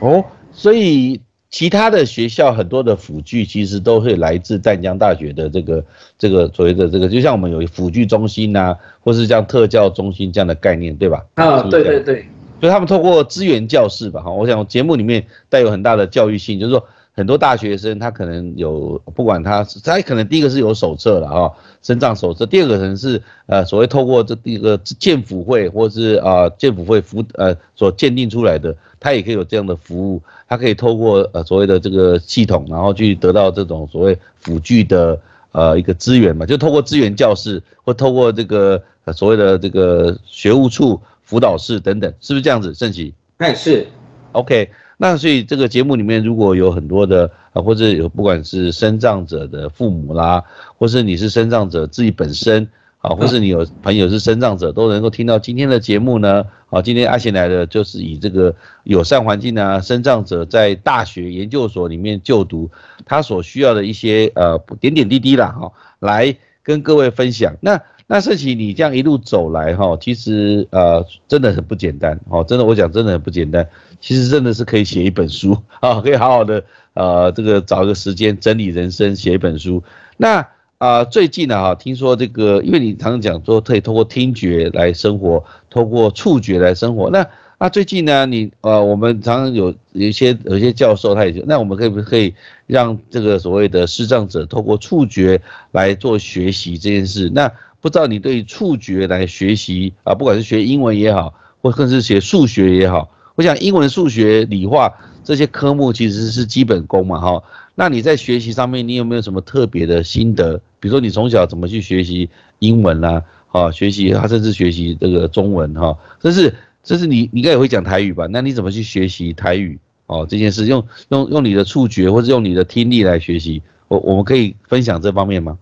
[0.01, 0.23] 哦。
[0.59, 5.85] 所以其他的学校很多的辅具其实都会来自淡江大学的这个
[6.19, 11.25] 这个所谓的这个，就像我们有辅具中心呐，或是像特教中心这样的概念，对吧？
[11.35, 12.27] 啊，对对对。
[12.61, 16.85] 所以他们透过资源教室吧，哈，我想节目里面带有很大的教育性，就是说。
[17.19, 21.51] 很多大学生他可能有，不管他他可能第一个是有手册了啊，
[21.83, 38.81] 身障手册；第二个可能是呃所谓透过这第一个建辅会或是啊建辅会辅呃所鉴定出来的，他也可以有这样的服务，他可以透过呃所谓的这个系统，然后去得到这种所谓辅具的呃一个资源嘛，就透过资源教室或透过这个
[39.13, 42.73] 所谓的这个学务处辅导室等等，是不是这样子？
[42.73, 43.13] 盛奇？
[43.39, 43.89] 哎，是
[44.31, 44.71] ，OK。
[45.01, 50.45] 那所以这个节目里面如果有很多的啊，或者有不管是生障者的父母啦，
[50.77, 56.45] 或是你是生障者自己本身啊，或是你有朋友是生障者，都能够听到今天的节目呢。
[56.67, 62.69] 好，今天阿贤来的就是以这个友善环境啊，生障者在大学研究所里面就读，
[63.07, 67.57] 他所需要的一些呃点点滴滴啦，哈，来跟各位分享。
[67.61, 67.81] 那
[68.11, 73.69] 那盛奇，你这样一路走来哈，其实呃真的很不简单哦，真的我讲真的很不简单。
[74.01, 79.83] 其实真的是可以写一本书啊， 可以好好的呃，这个找一个时间整理人生，写一本书。
[80.17, 80.47] 那
[80.79, 87.11] 啊，最近呢哈，听说这个，因为你常常讲说可以通过听觉来生活，通过触觉来生活。
[87.11, 87.27] 那
[87.59, 92.33] 啊，最近呢，你呃，我们常常有有一些有一些教授他也就，那我们可以不可以
[92.67, 95.39] 让这个所谓的视障者透过触觉
[95.73, 97.29] 来做学习这件事？
[97.35, 97.53] 那
[97.89, 103.11] 不知道你对触觉来学习啊，不管是学英文也好，或更是学数学也好。
[103.35, 104.93] 我想英文、数学、理化
[105.25, 107.43] 这些科目其实是基本功嘛，哈。
[107.75, 110.61] 那你在学习上面，你有没有什么特别的心得？
[110.81, 118.27] 比如说你从小怎么去学习英文啦，哈，学习他甚至学习这个中文哈，这是这是你你应该也会讲台语吧？
[118.31, 119.79] 那你怎么去学习台语？
[120.09, 125.57] 哦，这件事用用用你的触觉或者用你的听力来学习，我我们可以分享这方面吗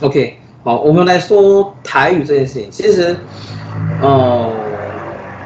[0.00, 2.70] ？OK，好，我们来说台语这件事情。
[2.70, 3.16] 其实，
[4.00, 4.54] 哦，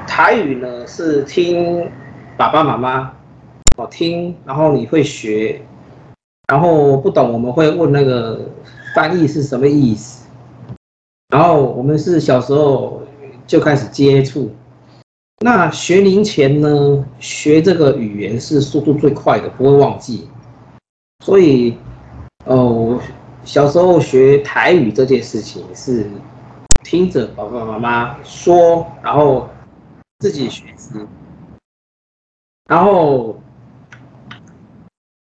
[0.06, 1.90] 台语呢是听
[2.36, 3.10] 爸爸妈妈
[3.78, 5.62] 哦听，然后你会学，
[6.48, 8.38] 然后不懂我们会问那个
[8.94, 10.28] 翻译是什么意思，
[11.30, 13.00] 然后我们是小时候
[13.46, 14.54] 就开始接触。
[15.42, 20.28] 那学龄前呢，学这个语言是速度最快的，不会忘记。
[21.24, 21.74] 所以，
[22.44, 23.00] 哦，
[23.46, 26.04] 小时候学台语这件事情是
[26.82, 29.48] 听着爸爸妈妈说，然后
[30.18, 30.90] 自己学习。
[32.68, 33.40] 然后，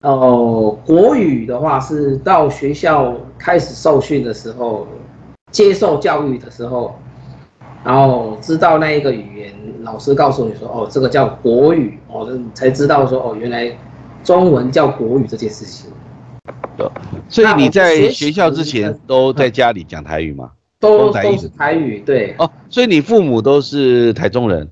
[0.01, 4.87] 哦，国语的话是到学校开始受训的时候，
[5.51, 6.95] 接受教育的时候。
[7.83, 9.53] 然后知道那一个语言，
[9.83, 13.77] 老师告诉你说，哦，这个叫国语，哦，才知道说，哦，原来
[14.23, 15.91] 中文叫国语这件事情。
[16.77, 16.87] 对，
[17.27, 20.51] 所以你在学校之前都在家里讲台语吗？
[20.79, 22.35] 都都是台语，对。
[22.37, 24.69] 哦，所以你父母都是台中人。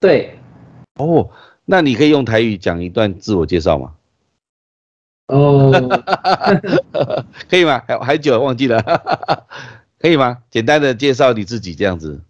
[0.00, 0.38] 对。
[0.94, 1.28] 哦，
[1.66, 3.92] 那你可以用台语讲一段自我介绍吗？
[5.28, 5.70] 哦，
[7.50, 7.82] 可以吗？
[7.86, 8.82] 还还久忘记了，
[9.98, 10.38] 可以吗？
[10.50, 12.22] 简单的介绍你自己这样子。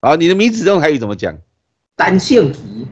[0.00, 1.36] 好，你的名字用台语怎么讲？
[1.96, 2.86] 单线皮。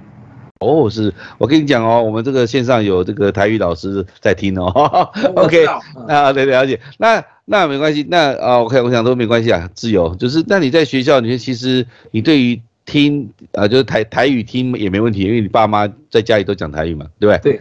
[0.58, 4.68] 哦，是我跟你讲哦，我们这个线上有这个台语老师在听哦。
[5.36, 5.64] OK，
[6.08, 6.80] 啊，对，了解。
[6.98, 10.14] 那那没关系，那啊，OK，我想都没关系啊，自由。
[10.16, 17.52] 就是那你在学校，里面其实你对于听啊，就是台台语听也没问题，因为你爸妈在家里都讲台语嘛，对不对？
[17.52, 17.60] 对。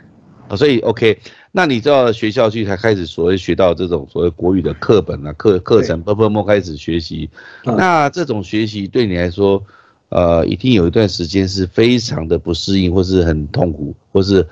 [0.50, 1.20] 啊，所以 OK，
[1.52, 7.30] 那你到学校去才开始所谓学到这种所谓国语的课本啊、课课程，不不不开始学习。
[7.64, 9.62] 那这种学习对你来说，
[10.10, 14.48] 呃，一定有一段时间是非常的不适应，或是很痛苦，或是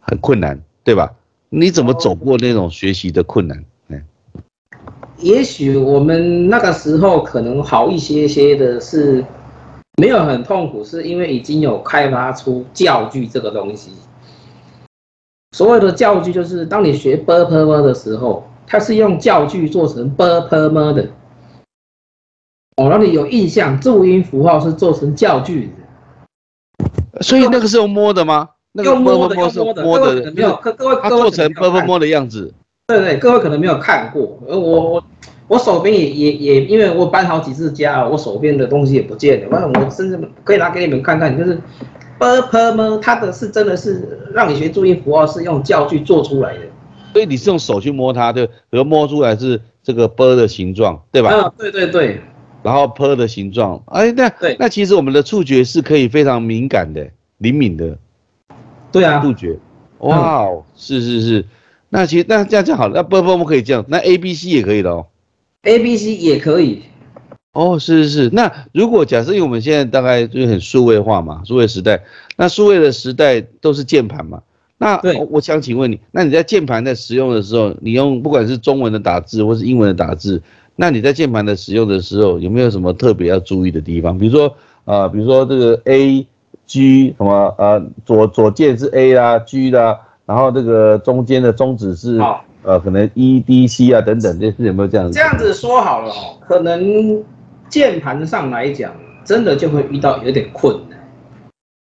[0.00, 1.12] 很困难，对吧？
[1.48, 3.64] 你怎么走过那种学习的困难？
[3.88, 4.02] 嗯，
[5.18, 9.24] 也许我们那个时候可能好一些些的是
[9.96, 13.92] 没有很痛苦，是因为已经有开发出教具这个东西。
[15.56, 21.08] 所谓的教具，就是当你学 b p m 的时候，它是用教具做成 b u r p e r 的。
[22.76, 27.22] 哦，让你有印象，注音符号是做成教具的。
[27.22, 28.48] 所以那个是用摸的吗？
[28.72, 30.14] 那个摸的，用摸的。
[30.14, 32.52] 各位没有，各各位，他做成摸摸摸的样子。
[32.86, 34.38] 对对，各位可能没有看过。
[34.46, 35.04] 而我我
[35.48, 39.48] 我手边也也也，因为我搬好几次家，我手边的东西也不见了。
[39.50, 41.58] 那我甚至可以拿给你们看看，就是。
[42.18, 46.60] b p m，它的是真的是让你学注音符号，是用教具做出来的，
[47.12, 51.30] 所以你是用手去摸它，对，比如摸出来是这个 b 的形状，对吧？
[51.30, 52.18] 嗯，对对对。
[52.66, 57.96] 然后 p 的形状，哎，那对，那其实我们的触觉是可以非常敏感的、灵敏的。
[58.90, 59.56] 对啊，触觉。
[60.00, 61.44] 哇哦，是是是。
[61.90, 65.06] 那其实那这样就好了，那不不我们可以这样，那 a b c 也可以的哦。
[65.62, 66.82] a b c 也可以。
[67.52, 72.02] 哦，是是是，那如果假设因为我们现在大概就是很数位化嘛，数位时代，
[72.36, 74.42] 那数位的时代都是键盘嘛，
[74.76, 75.00] 那
[75.30, 80.42] 我想请问你，那你在键盘在使用的时候，你用不管是中文的打字或是英文的打字，
[80.76, 84.16] 那你在键盘的使用的时候，有没有什么特别要注意的地方？
[84.16, 86.26] 比如说，呃，比如说这个 A
[86.66, 92.20] G 什么，呃，左左键是 A 啦，G 啦，然后这个中间的中指是，
[92.62, 95.14] 呃，可能 E D C 啊等等，这是有没有这样子？
[95.14, 97.24] 这样子说好了哦，可能。
[97.68, 98.92] 键盘上来讲，
[99.24, 101.00] 真的就会遇到有点困难，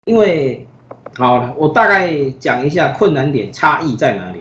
[0.05, 0.67] 因为，
[1.15, 4.39] 好了，我大概讲一下困难点差异在哪里。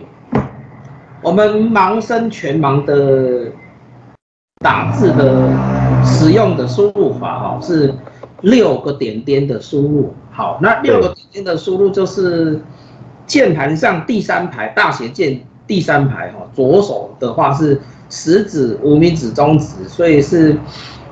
[1.21, 3.51] 我们盲生全盲的
[4.59, 5.51] 打字的
[6.03, 7.93] 使用的输入法，哈，是
[8.41, 10.13] 六个点点的输入。
[10.31, 12.61] 好，那六个点点的输入就是
[13.25, 20.57] 键盘上第三排大写键第三排，哈，左手的话是食指、无名指、中指，所以是。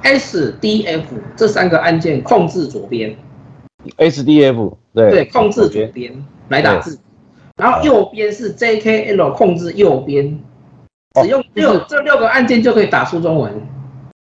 [0.03, 3.15] S D F 这三个按键控制左边
[3.97, 5.09] ，S D F 对。
[5.09, 6.13] 对控制左边
[6.49, 6.99] 来打字，
[7.57, 10.39] 然后右边是 J K L 控制右边，
[11.21, 13.51] 只用六这六个按键就可以打出中文。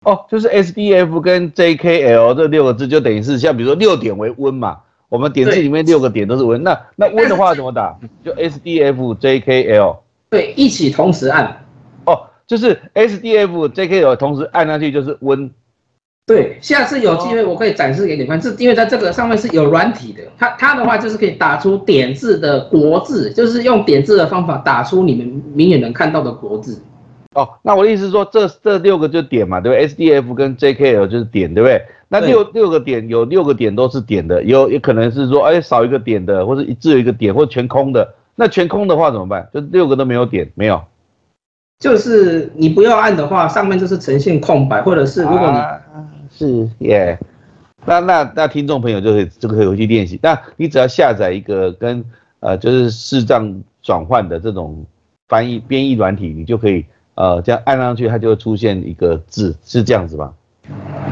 [0.04, 4.78] 哦，就是 S D F 跟 J K L 这六个字就等于是像比如说六点为温嘛，
[5.08, 7.96] 我们点字里面六个点都是温，那那温的话怎么打？
[8.24, 9.96] 就 S D F J K L
[10.30, 11.64] 对，一起同时按。
[12.04, 15.50] 哦，就是 S D F J K L 同时按上去就是温。
[16.26, 26.82] 对，下次有机会我可以展示给你看，是因为在这个上面是有软体的，它它的话就是可以打出点字的国字，就是用点字的方法打出你们明眼能看到的国字。
[27.34, 31.82] 哦，那我的意思是说，这这六个就点嘛，对不对？S D F 跟 J K L 就是点，对不对？
[32.08, 38.14] 那六六个点有六个点都是点的，有也可能是说，哎，少一个点的，或者只有一个点，或全空的。
[38.36, 39.46] 那全空的话怎么办？
[39.52, 40.80] 就六个都没有点，没有。
[41.80, 45.58] 就是你不要按的话，上面就是呈现空白，或者是如果你
[46.36, 47.18] 是耶，
[47.84, 50.18] 那那那听众朋友就可以就可以回去练习。
[50.22, 52.04] 那你只要下载一个跟
[52.40, 54.84] 呃就是视障转换的这种
[55.28, 60.32] 翻译编译软体，你就可以呃这样按上去，它就会出现一个字，是这样子吧？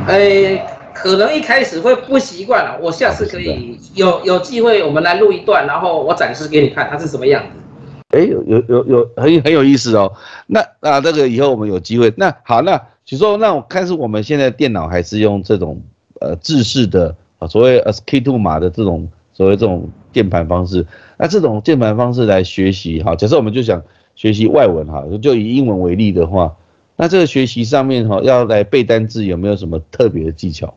[0.08, 8.18] 哎，可能一开始会不习惯了，我下次可以有有机会我们来录一段，然后我展示给你看它是什么样子。
[8.18, 10.12] 哎，有有有有很很有意思哦。
[10.46, 12.12] 那啊，这个以后我们有机会。
[12.16, 15.82] 那好，那就说那我看是我们现在电脑还是用这种
[16.20, 20.86] 呃制式的啊，所谓 ASCII to 码的这种所谓这种键盘方式。
[21.16, 23.82] 那这种键盘方式来学习哈，假设我们就想
[24.14, 26.56] 学习外文哈，就以英文为例的话，
[26.96, 30.74] 那这个学习上面哈，要来背单字有没有什么特别的技巧？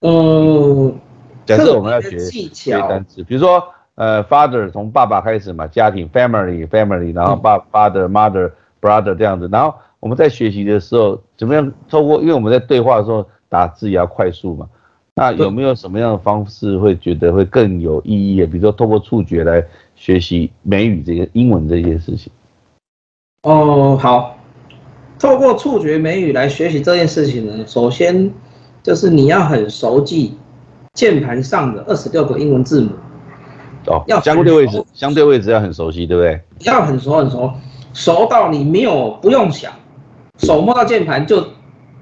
[0.00, 0.94] 嗯，
[1.46, 3.62] 假设我们要学背单词，比如说。
[3.96, 8.50] 呃，father 从爸爸开始嘛，家庭 family family，然后爸 father mother
[8.80, 9.72] brother 这样子，然后
[10.04, 14.68] 我们在学习的时候怎么样透过，因为我们在对话的时候打字也要快速嘛，
[15.14, 18.44] 那有没有什么样的方式会觉得会更有意义？
[18.44, 19.64] 比如说透过触觉来
[19.96, 22.30] 学习美语这些英文这些事情。
[23.44, 24.36] 哦，好，
[25.18, 28.30] 透过触觉美语来学习这件事情呢，首先
[28.82, 30.36] 就是你要很熟记
[30.92, 32.90] 键盘上的二十六个英文字母。
[33.86, 36.38] 哦，要相对位置，相对位置要很熟悉，对不对？
[36.66, 37.50] 要很熟很熟，
[37.94, 39.72] 熟到你没有不用想，
[40.38, 41.46] 手摸到键盘就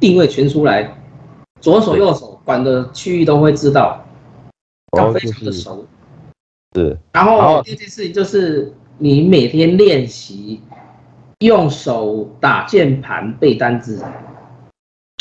[0.00, 0.92] 定位全出来，
[1.60, 4.04] 左手右手管的区域都会知道，
[4.96, 5.86] 要非常的熟。
[6.74, 6.98] 是。
[7.12, 10.60] 然后第一件事情就是你每天练习
[11.40, 14.02] 用手打键盘背单词。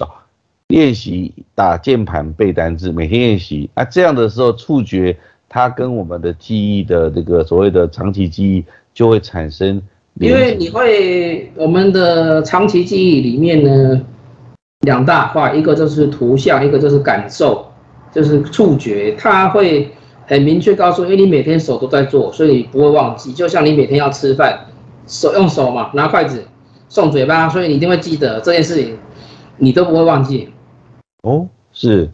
[0.01, 0.07] 哦，
[0.67, 5.17] 练习打键盘背单词，每天练习啊，这样的时候触觉。
[5.53, 9.81] 它跟我们的记忆的这个所谓的长期记忆就会产生，
[10.19, 14.01] 因为你会我们的长期记忆里面呢，
[14.81, 17.65] 两大块，一个就是图像，一个就是感受，
[18.11, 19.89] 就是触觉，它会
[20.27, 23.33] 很明确告诉，因为你每天手都在做，所以你不会忘记。
[23.33, 24.67] 就像你每天要吃饭，
[25.07, 26.43] 手用手嘛，拿筷子
[26.87, 28.97] 送嘴巴，所以你一定会记得这件事情，
[29.57, 30.49] 你都不会忘记。
[31.23, 32.09] 哦，是，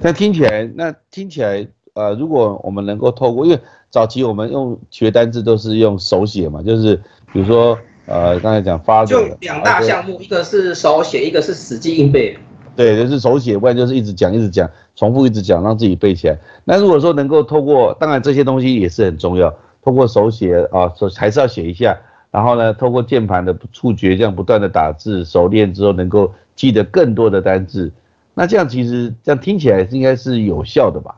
[0.00, 1.66] 那听起来，那听起来。
[1.94, 3.60] 呃，如果我们能够透过，因为
[3.90, 6.98] 早期我们用学单字都是用手写嘛，就是
[7.32, 12.36] 比如说，呃，刚才讲发就两大项目，一个是手写，一个是死记硬背。
[12.74, 16.36] 对，就是手写，不然就是一直讲，一直讲，重复一直讲，让自己背起来。
[16.64, 21.98] 那如果说能够透过，当然这些东西也是很重要，透过手写啊，手还是要写一下，
[22.30, 27.92] 然后呢，透过键盘的触觉这样不断的打字，熟练之后能够记得更多的单字，
[28.34, 31.14] 那这样其实这样听起来应该是有效的吧？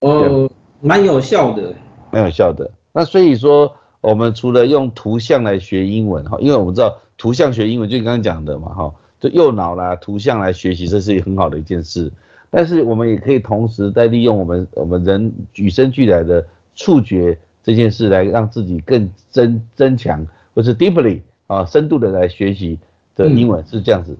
[0.00, 1.74] 哦，蛮有效的，
[2.10, 2.70] 蛮有效的。
[2.92, 12.10] 那所以说，我们除了用图像来学英文哈，因为我们知道图像学英文就你刚刚讲的嘛哈，就右脑啦，图像来学习，这是很好的一件事。
[12.48, 22.78] 但是我们也可以同时在利用我们我们人与生俱来的触觉这件事，来让自己更增增强，或是 deeply 啊深度的来学习
[23.14, 24.16] 的英文，是这样子。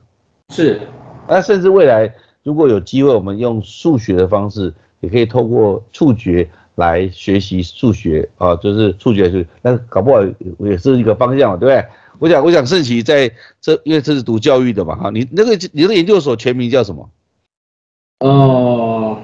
[0.51, 0.81] 是。
[1.27, 2.13] 那甚至未来
[2.43, 4.75] 如果有机会，我们用数学的方式。
[5.01, 6.47] 也可以透过触觉
[6.81, 10.21] 来学习数学啊，就是数学是，那搞不好
[10.59, 11.85] 也是一个方向，对不对？
[12.19, 17.09] 我想，我想盛奇在这，因为这是读教育的嘛，哈，你那个你的研究所全名叫什么？
[18.19, 19.19] 哦，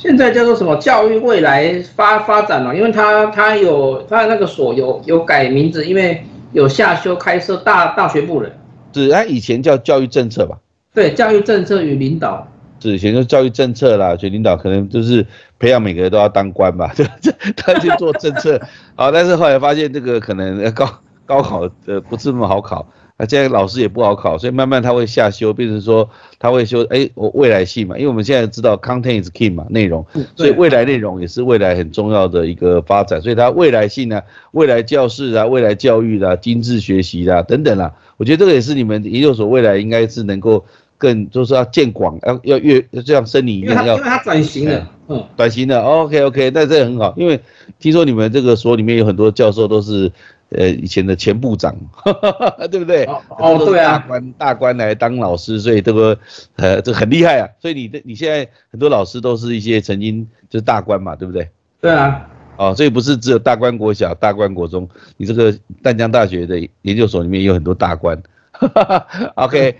[0.00, 0.74] 现在叫做什么？
[0.76, 8.50] 教育未来发发展嘛，因为他他有它那个所有有改名字，因为有下修开设大大学部了。
[8.92, 10.58] 是，它以前叫教育政策吧？
[10.94, 12.48] 对，教育政策与领导。
[12.78, 15.24] 是以前就教育政策啦，学领导可能就是
[15.58, 18.60] 培养每个人都要当官吧，对这他去做政策，
[18.94, 20.88] 好，但是后来发现这个可能 高
[21.24, 22.86] 高考呃不是那么好考，
[23.16, 30.04] 啊，现在老师也不好考，所以慢慢他会下修，变成说他会修，哎，我未来系嘛，因为我们现在知道 content is king 嘛，内容，
[30.36, 34.20] 所以未来内容也是未来很重要的一个发展，所以它未来性呢，
[34.52, 40.64] 未来教室啊，未来教育啦，精致学习啦等等啦，我觉得这个也是你们研究所未来应该是能够。
[40.98, 47.40] 更就是要见广，要要越就像森林一样，要因为它转型了，嗯，转型了，OK OK，那这很好，因为
[47.78, 50.10] 听说你们这个所里面有很多教授都是
[50.50, 51.74] 呃以前的前部长，
[52.70, 53.04] 对不对？
[53.04, 56.18] 哦，对啊，大官大官来当老师，所以这个
[56.56, 57.48] 呃这很厉害啊。
[57.60, 61.48] 所以你的你现在很多老师都是一些曾经就是大官嘛，对不对？
[61.80, 62.28] 对啊。
[62.58, 64.88] 哦，所以不是只有大官国小、大官国中，
[65.18, 68.18] 你这个淡江大学的研究所里面有很多大官。
[69.36, 69.76] OK，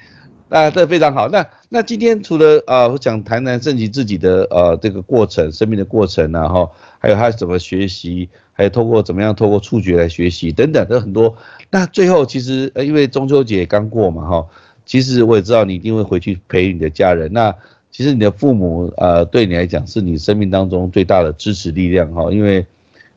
[0.48, 1.28] 那这非常好。
[1.28, 11.36] 那那今天除了啊，我想谈谈盛奇自己的呃这个过程、生命的过程，然后还有他怎么学习，还有透过怎么样透过触觉来学习等等，都很多。
[11.70, 14.46] 那最后其实呃，因为中秋节刚过嘛，哈，
[14.84, 17.32] 其实我也知道你一定会回去陪你的家人。
[17.32, 17.52] 那
[17.90, 22.64] 其实你的父母，呃，对你来讲是你生命当中最大的支持力量哈，因为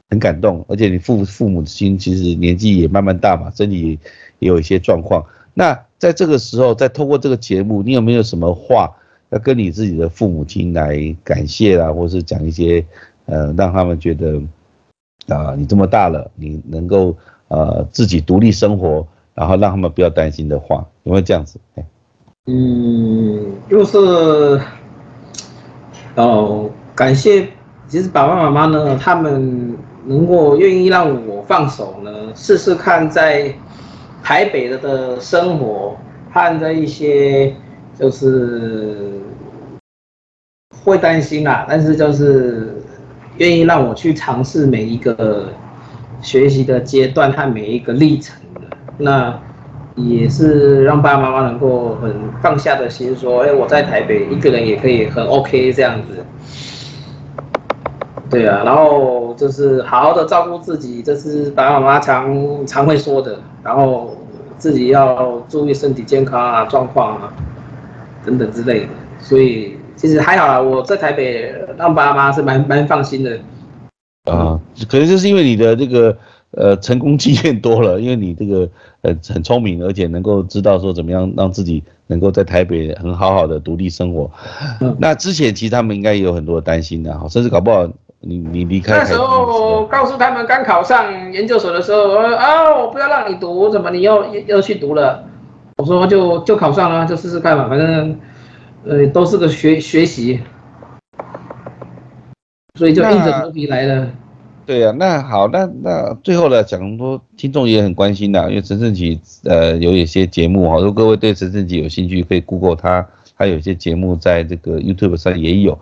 [0.10, 4.00] 很感动，而且你父父母亲其实年纪也慢慢大嘛，身体
[4.40, 5.24] 也有一些状况。
[5.54, 8.90] 那在这个时候，在透过这个节目，你有没有什么话
[9.30, 12.84] 要跟你自己的父母亲来感谢啊，或是讲一些，
[13.26, 14.42] 呃，让他们觉得，
[15.28, 17.16] 啊，你这么大了，你能够
[17.50, 21.60] 呃自己独立生活，然后让他们不要担心的话，有没有这样子？
[22.48, 24.60] 嗯，就是，
[26.16, 27.48] 哦，感谢，
[27.90, 33.54] 其实爸爸妈妈呢，他们能够愿意让我放手呢，试试看在
[34.24, 35.98] 台北的的生活，
[36.32, 37.54] 和在一些
[37.98, 39.22] 就是
[40.84, 42.76] 会担心啦，但是就是
[43.38, 45.50] 愿意让我去尝试每一个
[46.22, 48.62] 学习的阶段和每一个历程的
[48.98, 49.40] 那。
[49.96, 56.24] 也是让爸爸妈妈能够很放下的心，说：“哎，我在台北一个人也可以很 OK 这样子。”
[58.30, 63.40] 对啊，然后就是好好的照顾自己，这是爸爸妈妈常常会说的。
[63.64, 64.16] 然后
[64.58, 67.34] 自己要注意身体健康啊、状况啊
[68.26, 68.88] 等等之类的。
[69.20, 73.38] 所以其实还好啦，我在台北让爸爸妈妈是蛮蛮放心的。
[74.32, 74.60] 啊，
[74.90, 76.18] 可能就是因为你的这个。
[76.52, 78.68] 呃，成功经验多了，因为你这个
[79.02, 84.28] 呃很聪明，而且能够知道说怎么样让自己能够在台北很好好的独立生活。
[84.98, 87.88] 那之前其实他们应该也有很多担心的哈，甚至搞不好
[88.22, 95.24] 你你离开那时候告诉他们刚考上研究所的时候，啊，我不要让你读，怎么你又又去读了？
[95.78, 98.20] 我说就就考上了，就试试看嘛，反正
[98.86, 100.42] 呃都是个学学习，
[102.78, 104.08] 所以就硬着头皮来了。
[104.66, 113.08] 对呀，那好，那那最后呢，讲多听众也很关心的，因为陈胜奇呃有一些节目哈，如果各位对陈胜奇有兴趣，可以 Google 他，
[113.38, 115.80] 他有些节目在这个 YouTube 上也有。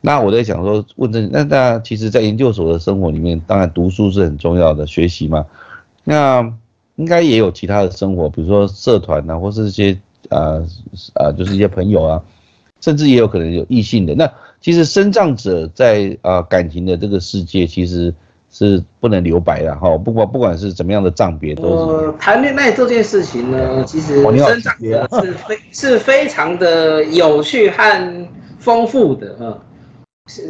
[0.00, 5.44] 那我在想说，问这那那其实，在研究所的生活里面，当然读书是很重要的，学习嘛。
[6.04, 6.40] 那
[6.96, 9.98] 应该也有其他的生活，比如说社团啊，或是一些
[10.30, 10.64] 呃
[11.14, 12.22] 呃，就是一些朋友啊，
[12.80, 14.30] 甚至也有可能有异性的那。
[14.62, 18.12] 其实生长者在啊感情的这个世界，其实
[18.50, 19.96] 是不能留白的哈。
[19.96, 28.28] 不管不管是怎么样的账别，都是谈恋爱这件事情呢，其实生长者是非是非常的有趣和
[28.58, 29.58] 丰富的哈。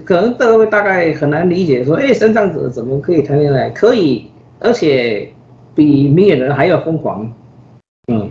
[0.05, 3.71] 可能各位大概很难理解，说哎，生长者怎么可以谈恋爱？
[3.71, 4.27] 可以，
[4.59, 5.33] 而且
[5.75, 7.33] 比明眼人还要疯狂，
[8.09, 8.31] 嗯，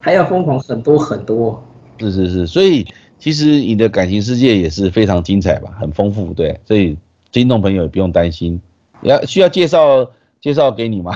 [0.00, 1.62] 还要疯狂很多很多。
[1.98, 2.86] 是是是，所以。
[3.20, 6.96] 其实你的感情世界也是非常精彩吧，很丰富，对，所以
[7.30, 8.58] 听众朋友也不用担心，
[9.02, 10.10] 要需要介绍
[10.40, 11.14] 介绍给你吗？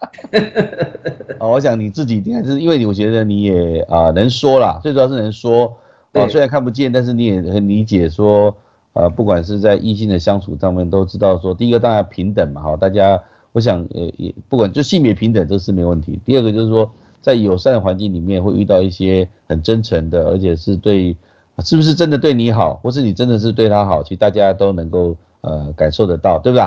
[1.40, 5.74] 哦，我想你自己还是因为我觉得你也啊能说啦，最主要是能说，
[6.12, 8.54] 哦，虽然看不见，但是你也很理解说，
[8.96, 13.22] 呃，不管是在异性的相处上面，都知道说，第一个当然平等嘛，哈，大家
[13.52, 16.90] 我想呃也不管就性别平等这是没问题，第二个就是说。
[17.18, 21.16] 在友善的环境里面，会遇到一些很真诚的，而且是对，
[21.64, 26.64] 是不是真的对你好，或是你真的是对他好，其实大家都能够呃感受得到，对不对？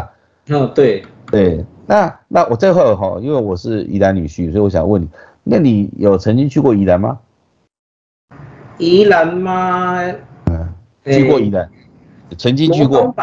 [0.49, 1.65] 嗯，对对。
[1.85, 5.07] 那那我最后哈，因为我是宜兰女婿，所以我想问你，
[5.45, 7.17] 那你有曾经去过宜兰吗？
[8.79, 10.01] 宜兰吗？
[10.51, 10.67] 嗯，
[11.05, 11.69] 去过宜兰，
[12.37, 13.13] 曾经去过。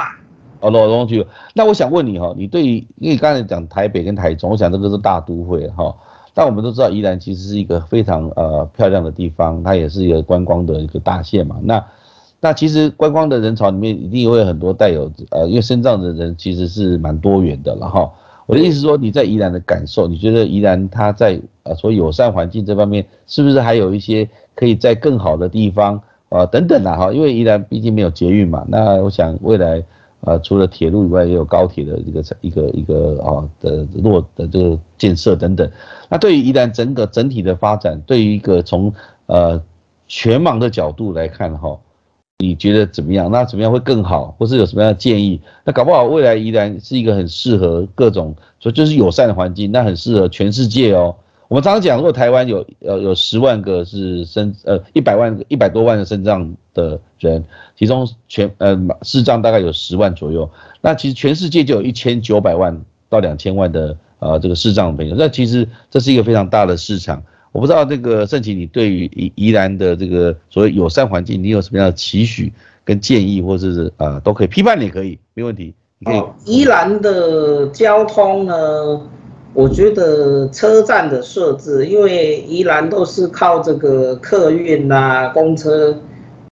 [0.61, 1.31] 哦，罗东去过。
[1.55, 5.95] 那我想问你哈，你对于因为刚才讲台北跟台中，我想这个是大都会哈。
[6.33, 11.57] 但我们都知道，宜兰其实是一个非常呃漂亮的地方，它也是一个观光的一个大县嘛。
[11.63, 11.85] 那
[12.41, 18.11] 那其实观光的人潮里面，一定会有很多带有呃，因为深藏的人其实是蛮多元的了哈。
[18.47, 27.13] 我的意思说，你在宜兰的感受，你觉得宜兰它在呃说友善环境这方面，是不是还有一些可以在更好的地方啊等等啦哈？
[27.13, 29.83] 因为宜兰毕竟没有捷运嘛，那我想未来。
[30.23, 35.71] 呃，除了铁路以外，也有高铁的一个一个一个啊的落的这个建设等等。
[36.09, 38.93] 那对于宜兰整个整体的发展，对于一个从
[39.27, 39.63] 呃
[40.09, 41.79] 全盲的角度来看哈，
[42.39, 43.31] 你觉得怎么样？
[43.31, 45.41] 那怎么样会更好，或是有什么样的建议？
[45.65, 51.15] 那搞不好未来宜兰是一个很适合各种，所以就是友善的环境，那很适合全世界哦。
[51.49, 57.45] 我们常常讲，如果台湾有呃有十万个是生呃一百万一百多万的肾脏的人，
[57.77, 62.77] 其中全呃视障大概有十万左右，那其实全世界就有一千九百万
[63.09, 67.23] 到两千万的呃这个视障朋友，那其实这是一个非常大的市场。
[67.53, 72.53] 我不知道这个盛奇，你对于宜宜兰的这个所谓友善环境，你有什么样的期许
[72.85, 75.73] 跟建议，或者是啊都可以批判也可以，没问题。
[76.05, 78.55] 哦，宜兰的交通呢，
[79.57, 85.97] 我觉得车站的设置，因为宜兰都是靠这个客运呐、公车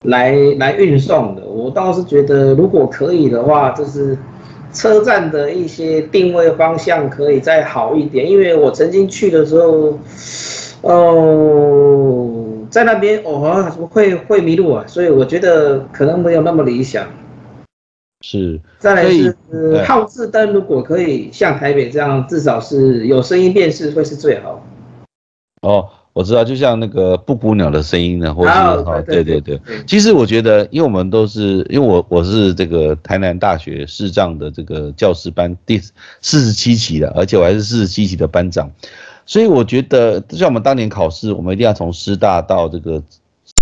[0.04, 4.18] 来来运送的，我倒是觉得如果可以的话，就是
[4.72, 10.00] 车站的一些定位方向可以再好一点，因为我曾经去的时候。
[10.86, 12.30] 哦，
[12.70, 17.06] 在那边哦会会迷路啊，所以我觉得可能没有那么理想。
[18.26, 19.36] 是，再来是
[19.86, 24.66] 号志灯，如果可以像台北这样，至少是有声音辨识，会是最好。
[25.62, 29.60] 哦，我知道，就像那个布谷鸟的声音呢，或者是哦，对对对。
[29.86, 35.78] 其实我觉得，因为我们都是，因为我我是这个台南大学视障的这个教师班第
[36.22, 38.72] 四十七期的，而且我还是四十七期的班长。
[39.26, 43.04] 所以我觉得，就像我们当年考试，我们一定要从师大到这个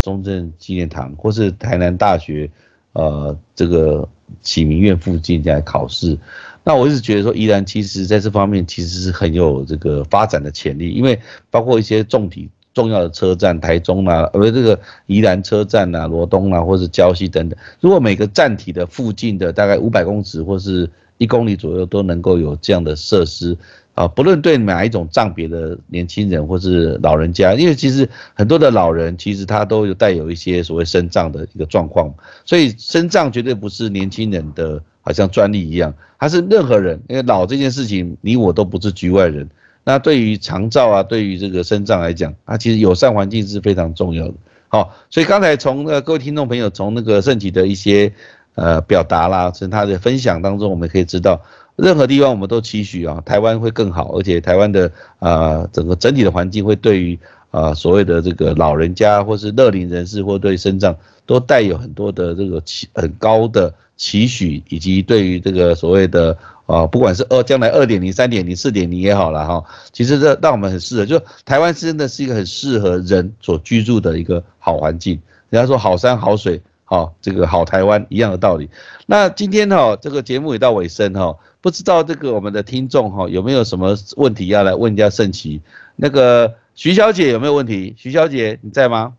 [0.04, 2.48] 中正纪念堂，或是台南大学，
[2.94, 4.08] 呃，这个
[4.42, 6.18] 启明院附近来考试。
[6.64, 11.20] 那我一直觉得说，宜兰其实在这方面其实是很有这个发展的潜力，因为
[11.50, 23.58] 包括一些重体重要的车站，台中啊，呃，这个宜兰车站啊，罗东啊，或者礁溪等等，如果每个站体的附近的大概五百公尺或是一公里左右都能够有这样的设施。
[23.94, 32.14] 啊，不论对哪一种障别的年轻人或是老人家，因为其实很多的老人其实他都有带有一些所谓身障的一个状况，
[32.46, 39.48] 所以身障绝对不是年轻人的好像专利一样，他是任何人，因为老这件事情你我都不是局外人。
[39.84, 44.34] 那对于长照啊，对于这个身障来讲，啊，其实友善环境是非常重要的。
[44.70, 48.14] 好，所以刚才从呃各位听众朋友从那个盛体的一些
[48.56, 51.42] 呃表达啦，从他的分享当中，我们可以知道。
[51.76, 57.18] 任何地方我们都期许啊，台湾会更好，而且台湾的呃整个整体的环境会对于
[57.52, 60.96] 呃所谓的这个老人家或是乐龄人士或对身障
[61.26, 75.20] 都带有很多的这个期很高的期许，以及对于这个所谓的啊不管是二将来二点零、三点零、四点零也好了哈，其实这让我们很适合，就台湾真的是一个很适合人所居住的一个好环境。
[75.50, 76.62] 人家说好山好水。
[76.92, 78.70] 好，这个好台湾一样的道理。
[79.06, 85.62] 那今天哈，这个节目也到尾声哈，不知道这个我们的听众哈有没有什么问题要来问一下盛奇？
[85.96, 87.96] 那个徐小姐有没有问题？
[87.98, 89.14] 徐小姐你在吗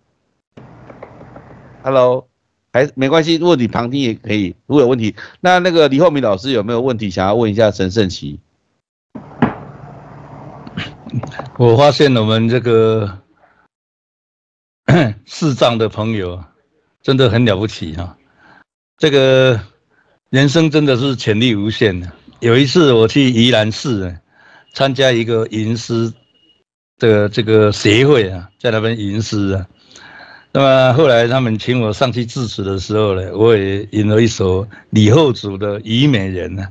[1.82, 2.28] ？Hello，
[2.74, 4.54] 还没关系，如果你旁听也可以。
[4.66, 8.38] 如果有问题，那那个李厚明老师有没有问题想要问一下陈盛奇？
[11.56, 13.20] 我发现我们这个
[15.24, 16.44] 视障的朋友。
[17.02, 18.16] 真的很了不起哈，
[18.96, 19.60] 这个
[20.30, 22.10] 人生真的是潜力无限的。
[22.38, 24.16] 有一次我去宜兰市
[24.72, 26.12] 参加一个吟诗
[26.98, 29.66] 的这个协会啊，在那边吟诗啊。
[30.52, 36.68] 那么后来他们请我上去致辞的时候呢，我也吟了一首李后主的《虞美人》啊：“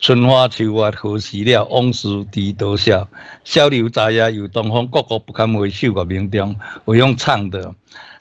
[0.00, 1.64] 春花秋月何时了？
[1.64, 3.06] 往事知多少？
[3.44, 6.56] 小楼杂雅有东风，个个不堪回首个名中。”
[6.86, 7.74] 我用唱的。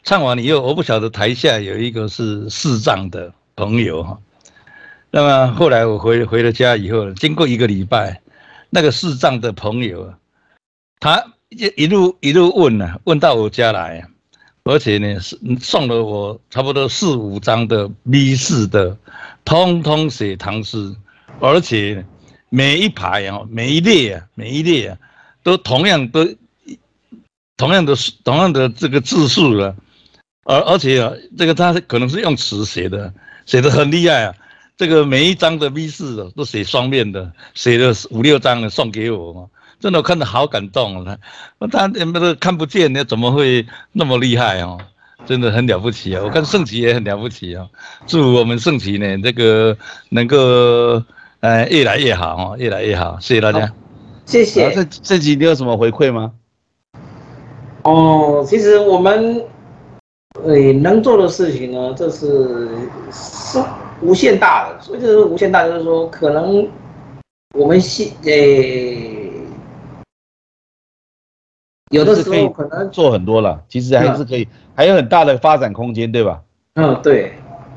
[0.04, 4.20] 唱完以后，我不晓得台下有一个是视障的朋友哈。
[5.12, 8.22] 那么后来我回回了家以后，经过一个礼拜，
[8.70, 10.14] 那个视障的朋友，
[11.00, 14.06] 他一一路一路问呢，问到我家来，
[14.66, 18.98] 而且呢是送了我差不多四五张的 B 四的，
[19.46, 20.94] 通通写唐诗，
[21.40, 22.04] 而且
[22.50, 24.98] 每一排啊，每一列啊，每一列啊，
[25.44, 26.28] 都同样都
[27.56, 27.96] 同样的
[28.26, 29.74] 同样的这个字数了。
[30.44, 33.14] 而而且啊，这个他可能是用词写的，
[33.46, 34.34] 写的很厉害啊。
[34.76, 41.18] 这个每一张的 V 四都写双面的，写了五六张的送给我，真的我看得好感动啊。
[41.72, 44.80] 他他们都看不见，那怎么会那么厉害哦？
[45.26, 46.22] 真的很了不起啊！
[46.24, 47.68] 我看圣奇也很了不起啊。
[48.08, 49.78] 祝我们圣奇呢，这个
[50.10, 50.38] 能够
[51.40, 53.18] 呃越来越好哦，越来越好。
[53.22, 53.72] 谢谢大家，
[54.26, 54.74] 谢谢。
[54.74, 56.32] 盛盛奇，你有什么回馈吗？
[57.84, 59.46] 哦，其实我们。
[60.42, 62.68] 诶，能做的事情呢，这是
[63.12, 63.60] 是
[64.02, 66.68] 无限大的，所以就是无限大，就是说可能
[67.58, 69.32] 我们现诶
[71.92, 76.42] 有的时候可候能做很多了，其实还是可以，还有很大的发展空间，对吧？
[76.74, 77.32] 嗯，对。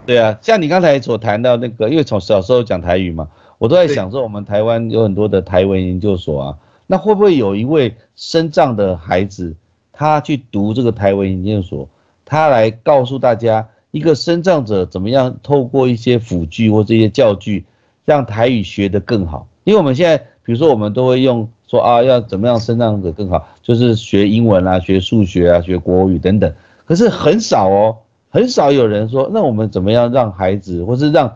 [0.06, 3.28] 对啊，像你刚才所谈到那个，因为从小时候讲台语嘛，
[3.58, 9.54] 我都在想说，我们台湾有很多的台文研究所啊，那会不会有一位身障的孩子，
[9.92, 11.88] 他去读这个台文研究所，
[12.26, 17.64] 他来告诉大家，一个身障者怎么样透过一些辅具或这些教具，
[18.04, 19.48] 让台语学得更好？
[19.64, 26.52] 因为我们现在，比如说我们都会用说啊，要怎么样身障者更好，就是学英文啊，学数学啊，学国语等等，
[26.84, 27.96] 可是很少哦。
[28.28, 31.32] 很少有人说，那我们怎么样让孩子，或是让，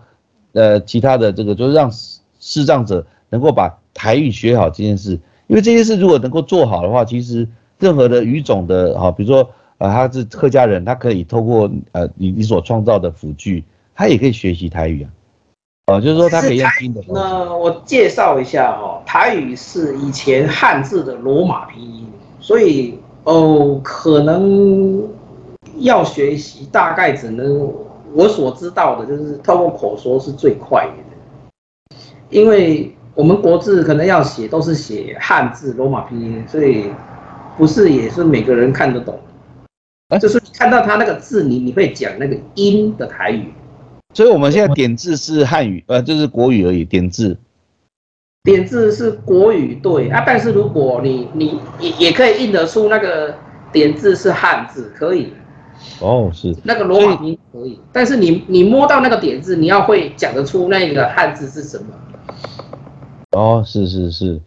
[0.52, 1.90] 呃，其他的这个，就是让
[2.40, 5.12] 视障者能够把台语学好这件事。
[5.46, 9.48] 因为这件事如果能够做好的话，其实任何的语种的，哈，比如说，
[9.80, 13.64] 呃，他是客家人，他可以透过呃你你所创造的辅具，
[13.94, 15.10] 他也可以学习台语啊，
[15.88, 17.02] 哦，就是说他可以用听的。
[17.08, 22.06] 那我介绍一下哦，台语是以前汉字的罗马拼音，
[22.38, 25.02] 所以哦，可能。
[25.78, 27.72] 要学习，大概只能
[28.12, 31.96] 我所知道的，就是透过口说是最快的，
[32.28, 36.90] 因为我们国字可能要写都是写汉字罗马拼音，所以
[37.56, 39.18] 不是也是每个人看得懂，
[40.18, 43.52] 就是看到他那个字，你你会讲那个音的台语，
[44.14, 47.36] 所以我们现在点字是汉语，呃，就是国语而已，点字，
[48.42, 53.34] 点字是国语对啊，但是如果你你也也可以印得出那个
[53.72, 55.32] 点字是汉字，可以。
[56.00, 61.84] 哦，是那个罗马拼可以，但是你你摸到那个点字，你要会讲得出那个汉字是什么。
[63.30, 64.40] 哦，是是是。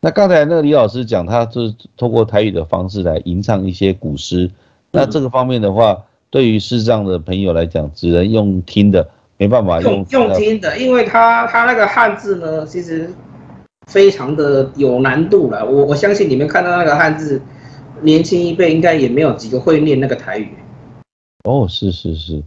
[0.00, 4.50] 那刚才那个李老师讲，他就是通过台语的方式来吟唱一些古诗。
[4.92, 13.10] 那这个方面的话，对于视障的朋友来讲，只能用听的，没办法用用听的，因为他他那个汉字呢，其实
[13.86, 15.64] 非常的有难度了。
[15.64, 17.40] 我我相信你们看到那个汉字，
[18.02, 20.48] 年轻一辈应该也没有几个会念那个台语。
[21.44, 22.42] 哦，是是是，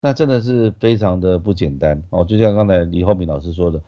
[0.00, 2.24] 那真的是非常的不简单哦。
[2.24, 3.82] 就像刚才李厚敏老师说的，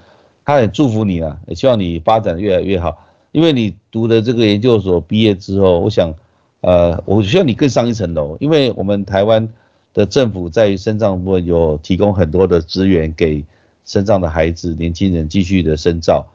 [0.44, 3.06] 他也祝福你啊，也希望你发展越来越好。
[3.32, 6.12] 因为你读的这个研究所毕业之后，我想，
[6.60, 8.36] 呃，我需要你更上一层楼。
[8.40, 9.48] 因为我们台湾
[9.94, 13.44] 的政府在于身障部分有提供很多的资源给
[13.84, 16.26] 身障的孩子、年轻人继续的深造，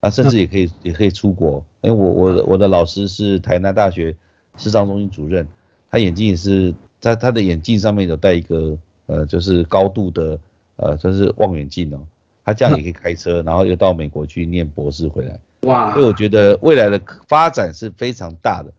[0.00, 1.64] 啊，甚至也可以也可以出国。
[1.82, 4.16] 因为我我我的老师是台南大学
[4.56, 5.46] 视障中心主任，
[5.90, 6.74] 他眼睛也是。
[7.00, 10.38] 他他的眼镜上面有戴一个呃，就是高度的
[10.76, 12.02] 呃，就是望远镜哦。
[12.42, 15.38] 他这样也可以开车，然后又到美国去念博士回来。
[15.68, 15.92] 哇！
[15.92, 16.98] 所以我觉得未来的
[17.28, 18.72] 发展是非常大的。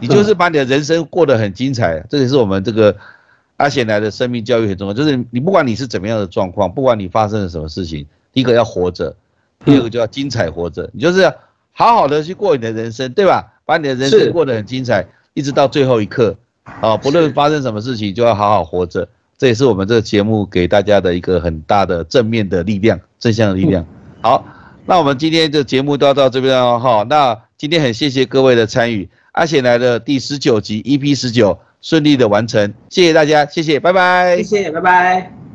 [0.00, 2.96] 你就是把你的人生过得很精彩，这也是我们这个
[3.56, 4.94] 阿贤来的生命教育很重要。
[4.94, 9.14] 就是你不管你是怎么样的状况，不管你发生了什么事情，第一个要活着，
[9.64, 10.88] 第二个就要精彩活着。
[10.92, 11.32] 你就是
[11.72, 13.44] 好好的去过你的人生，对吧？
[13.64, 16.36] 把你的人生过得很精彩，一直到最后一刻。
[16.82, 19.08] 啊，不论发生什么事情，就要好好活着。
[19.38, 23.86] 这也是我们这个节目给大家的一个很大的正面的力量，正向的力量。
[24.20, 24.44] 好，
[24.84, 27.06] 那我们今天的节目都要到这边了哈。
[27.08, 35.47] 那今天很谢谢各位的参与，阿贤来的第十九集 EP 十九顺利的完成，谢谢大家，谢谢，拜拜，谢谢，拜拜。